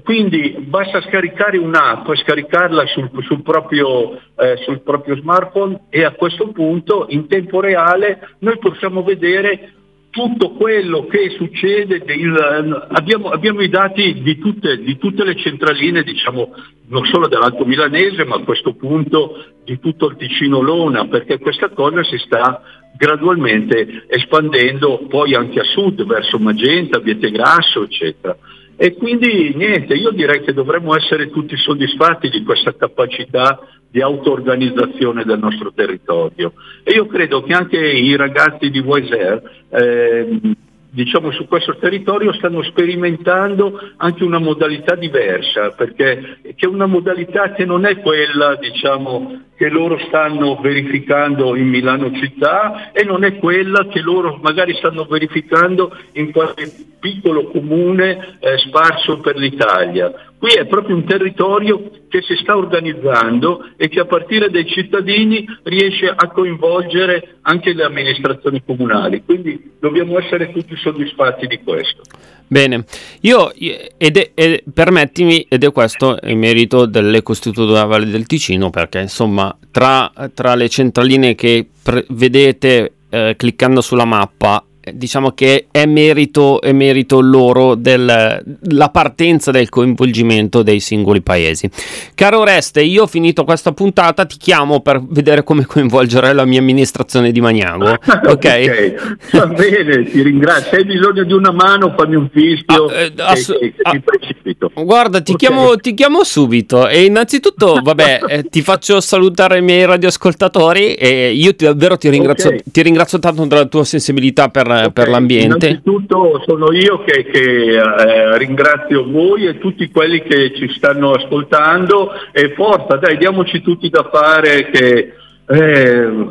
quindi 0.03 0.55
basta 0.67 0.99
scaricare 1.01 1.59
un'app, 1.59 2.11
scaricarla 2.11 2.87
sul, 2.87 3.11
sul 3.21 3.43
proprio, 3.43 4.19
eh, 4.35 4.57
sul 4.65 4.81
proprio 4.81 5.15
smartphone 5.17 5.81
e 5.89 6.03
a 6.03 6.13
questo 6.13 6.47
punto 6.51 7.05
in 7.09 7.27
tempo 7.27 7.59
reale 7.59 8.29
noi 8.39 8.57
possiamo 8.57 9.03
vedere 9.03 9.73
tutto 10.09 10.51
quello 10.51 11.05
che 11.05 11.29
succede, 11.37 11.99
del- 11.99 12.87
abbiamo, 12.89 13.29
abbiamo 13.29 13.61
i 13.61 13.69
dati 13.69 14.21
di 14.21 14.37
tutte, 14.37 14.77
di 14.79 14.97
tutte 14.97 15.23
le 15.23 15.35
centraline, 15.35 16.03
diciamo, 16.03 16.53
non 16.87 17.05
solo 17.05 17.27
dell'Alto 17.27 17.65
Milanese, 17.65 18.25
ma 18.25 18.35
a 18.37 18.43
questo 18.43 18.73
punto 18.73 19.45
di 19.63 19.79
tutto 19.79 20.07
il 20.09 20.17
Ticino 20.17 20.61
Lona, 20.61 21.07
perché 21.07 21.37
questa 21.37 21.69
cosa 21.69 22.03
si 22.03 22.17
sta 22.17 22.61
gradualmente 22.97 24.05
espandendo 24.07 25.05
poi 25.07 25.35
anche 25.35 25.59
a 25.59 25.63
sud, 25.63 26.03
verso 26.05 26.39
Magenta, 26.39 26.99
Vietegrasso, 26.99 27.83
eccetera. 27.83 28.35
E 28.75 28.95
quindi 28.95 29.53
niente, 29.55 29.93
io 29.93 30.11
direi 30.11 30.41
che 30.41 30.53
dovremmo 30.53 30.95
essere 30.95 31.29
tutti 31.29 31.55
soddisfatti 31.57 32.29
di 32.29 32.43
questa 32.43 32.73
capacità 32.75 33.59
di 33.91 34.01
auto-organizzazione 34.01 35.23
del 35.23 35.39
nostro 35.39 35.71
territorio. 35.73 36.53
E 36.83 36.93
io 36.93 37.07
credo 37.07 37.41
che 37.43 37.53
anche 37.53 37.77
i 37.77 38.15
ragazzi 38.15 38.69
di 38.69 38.79
Weiser, 38.79 39.65
ehm, 39.69 40.55
diciamo 40.91 41.31
su 41.31 41.47
questo 41.47 41.75
territorio, 41.77 42.33
stanno 42.33 42.61
sperimentando 42.63 43.79
anche 43.97 44.23
una 44.23 44.39
modalità 44.39 44.95
diversa, 44.95 45.71
perché 45.71 46.39
che 46.41 46.65
è 46.65 46.67
una 46.67 46.87
modalità 46.87 47.51
che 47.53 47.65
non 47.65 47.85
è 47.85 47.99
quella 47.99 48.55
diciamo, 48.55 49.41
che 49.59 49.67
loro 49.67 49.99
stanno 50.07 50.57
verificando 50.61 51.53
in 51.53 51.67
Milano 51.67 52.13
città 52.13 52.93
e 52.93 53.03
non 53.03 53.25
è 53.25 53.35
quella 53.35 53.87
che 53.87 53.99
loro 53.99 54.39
magari 54.41 54.73
stanno 54.75 55.03
verificando 55.03 55.93
in 56.13 56.31
qualche 56.31 56.71
piccolo 56.97 57.49
comune 57.49 58.37
eh, 58.39 58.57
sparso 58.59 59.19
per 59.19 59.35
l'Italia. 59.35 60.13
Qui 60.37 60.53
è 60.53 60.65
proprio 60.65 60.95
un 60.95 61.03
territorio 61.03 61.91
che 62.07 62.21
si 62.21 62.37
sta 62.37 62.55
organizzando 62.55 63.71
e 63.75 63.89
che 63.89 63.99
a 63.99 64.05
partire 64.05 64.49
dai 64.49 64.65
cittadini 64.65 65.45
riesce 65.63 66.07
a 66.07 66.29
coinvolgere 66.29 67.39
anche 67.41 67.73
le 67.73 67.83
amministrazioni 67.83 68.63
comunali. 68.65 69.23
Quindi 69.25 69.73
dobbiamo 69.77 70.17
essere 70.17 70.53
tutti 70.53 70.73
soddisfatti 70.77 71.47
di 71.47 71.59
questo. 71.61 72.03
Bene, 72.51 72.83
io 73.21 73.53
ed 73.53 74.17
è, 74.17 74.31
ed- 74.33 74.63
permettimi, 74.73 75.45
ed 75.47 75.63
è 75.63 75.71
questo 75.71 76.17
il 76.23 76.35
merito 76.35 76.87
dell'Ecostituto 76.87 77.67
della 77.67 77.85
Valle 77.85 78.09
del 78.09 78.25
Ticino, 78.25 78.71
perché 78.71 78.99
insomma, 78.99 79.48
tra, 79.71 80.11
tra 80.33 80.55
le 80.55 80.69
centraline 80.69 81.35
che 81.35 81.67
pre- 81.81 82.05
vedete 82.09 82.93
eh, 83.09 83.35
cliccando 83.37 83.81
sulla 83.81 84.05
mappa, 84.05 84.63
diciamo 84.93 85.31
che 85.31 85.67
è 85.71 85.85
merito, 85.85 86.61
è 86.61 86.71
merito 86.71 87.19
loro 87.21 87.75
della 87.75 88.89
partenza 88.91 89.51
del 89.51 89.69
coinvolgimento 89.69 90.61
dei 90.63 90.79
singoli 90.79 91.21
paesi. 91.21 91.69
Caro 92.15 92.39
Oreste, 92.39 92.81
io 92.81 93.03
ho 93.03 93.07
finito 93.07 93.43
questa 93.43 93.71
puntata, 93.71 94.25
ti 94.25 94.37
chiamo 94.37 94.81
per 94.81 95.01
vedere 95.07 95.43
come 95.43 95.65
coinvolgere 95.65 96.33
la 96.33 96.45
mia 96.45 96.59
amministrazione 96.59 97.31
di 97.31 97.41
Magnago. 97.41 97.97
ok? 98.27 98.93
va 99.31 99.45
bene, 99.47 100.03
ti 100.09 100.21
ringrazio. 100.21 100.69
Se 100.69 100.75
hai 100.77 100.85
bisogno 100.85 101.23
di 101.23 101.33
una 101.33 101.51
mano, 101.51 101.93
fammi 101.97 102.15
un 102.15 102.29
fischio 102.31 102.85
che- 102.85 103.13
ass- 103.17 103.57
che- 103.57 103.73
che 103.75 103.91
mi 103.93 104.01
precipito. 104.01 104.71
Guarda, 104.75 105.21
ti, 105.21 105.31
Ok. 105.31 105.37
chiamo, 105.37 105.75
ti 105.77 105.93
chiamo 105.93 106.23
subito 106.23 106.87
e 106.87 107.05
innanzitutto, 107.05 107.79
vabbè, 107.83 108.19
eh, 108.27 108.43
ti 108.43 108.61
faccio 108.61 108.99
salutare 109.01 109.59
i 109.59 109.61
miei 109.61 109.85
radioascoltatori 109.85 110.95
e 110.95 111.31
io 111.33 111.55
ti, 111.55 111.65
davvero 111.65 111.97
ti 111.97 112.09
ringrazio, 112.09 112.49
Ok. 112.49 112.61
ti 112.71 112.81
ringrazio 112.81 113.19
tanto 113.19 113.45
della 113.45 113.65
tua 113.65 113.83
sensibilità 113.83 114.49
per, 114.49 114.67
per 114.93 115.07
l'ambiente. 115.07 115.67
Innanzitutto 115.67 116.43
sono 116.45 116.71
io 116.71 117.03
che, 117.03 117.25
che, 117.25 117.77
eh, 117.77 118.37
ringrazio 118.37 119.09
voi 119.09 119.47
e 119.47 119.57
tutti 119.57 119.89
quelli 119.89 120.21
che 120.21 120.53
ci 120.55 120.69
stanno 120.69 121.11
ascoltando 121.11 122.11
e 122.31 122.53
forza, 122.55 122.97
dai, 122.97 123.17
diamoci 123.17 123.61
tutti 123.61 123.89
da 123.89 124.09
fare 124.11 124.69
che 124.71 125.13
eh, 125.45 126.27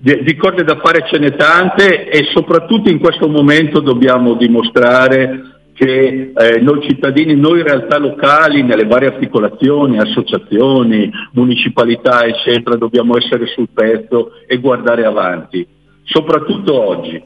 di, 0.00 0.22
di 0.22 0.36
cose 0.36 0.62
da 0.62 0.78
fare 0.78 1.04
ce 1.10 1.18
n'è 1.18 1.34
tante 1.34 2.08
e 2.08 2.28
soprattutto 2.32 2.88
in 2.90 2.98
questo 3.00 3.28
momento 3.28 3.80
dobbiamo 3.80 4.34
dimostrare 4.34 5.56
che 5.78 6.32
eh, 6.34 6.60
noi 6.60 6.82
cittadini, 6.82 7.36
noi 7.36 7.62
realtà 7.62 7.98
locali, 7.98 8.64
nelle 8.64 8.84
varie 8.84 9.08
articolazioni, 9.08 9.98
associazioni, 9.98 11.08
municipalità, 11.32 12.24
eccetera, 12.24 12.76
dobbiamo 12.76 13.16
essere 13.16 13.46
sul 13.46 13.68
pezzo 13.72 14.32
e 14.48 14.58
guardare 14.58 15.04
avanti, 15.04 15.64
soprattutto 16.08 16.88
oggi. 16.88 17.22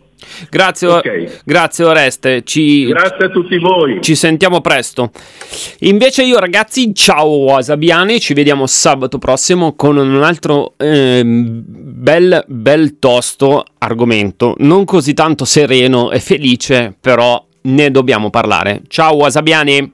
Grazie, 0.51 0.87
Ok. 0.89 1.41
grazie 1.45 1.85
Oreste, 1.85 2.43
ci, 2.45 2.87
Grazie 2.87 3.25
a 3.25 3.29
tutti 3.29 3.59
voi. 3.59 4.01
ci 4.03 4.15
sentiamo 4.15 4.61
presto. 4.61 5.11
Invece 5.81 6.23
io 6.23 6.39
ragazzi, 6.39 6.95
ciao 6.95 7.27
wasabiani, 7.39 8.21
ci 8.21 8.33
vediamo 8.33 8.67
sabato 8.69 9.19
prossimo 9.19 9.75
con 9.75 9.97
un 9.97 10.23
altro 10.23 10.75
ehm, 10.77 11.63
bel 11.67 12.45
bel 12.47 12.99
tosto 13.01 13.65
argomento, 13.79 14.55
non 14.59 14.85
così 14.85 15.13
tanto 15.13 15.45
sereno 15.45 16.13
e 16.13 16.21
felice, 16.21 16.95
però 17.01 17.45
ne 17.63 17.91
dobbiamo 17.91 18.31
parlare. 18.31 18.83
Ciao 18.87 19.17
Wasabiani! 19.17 19.93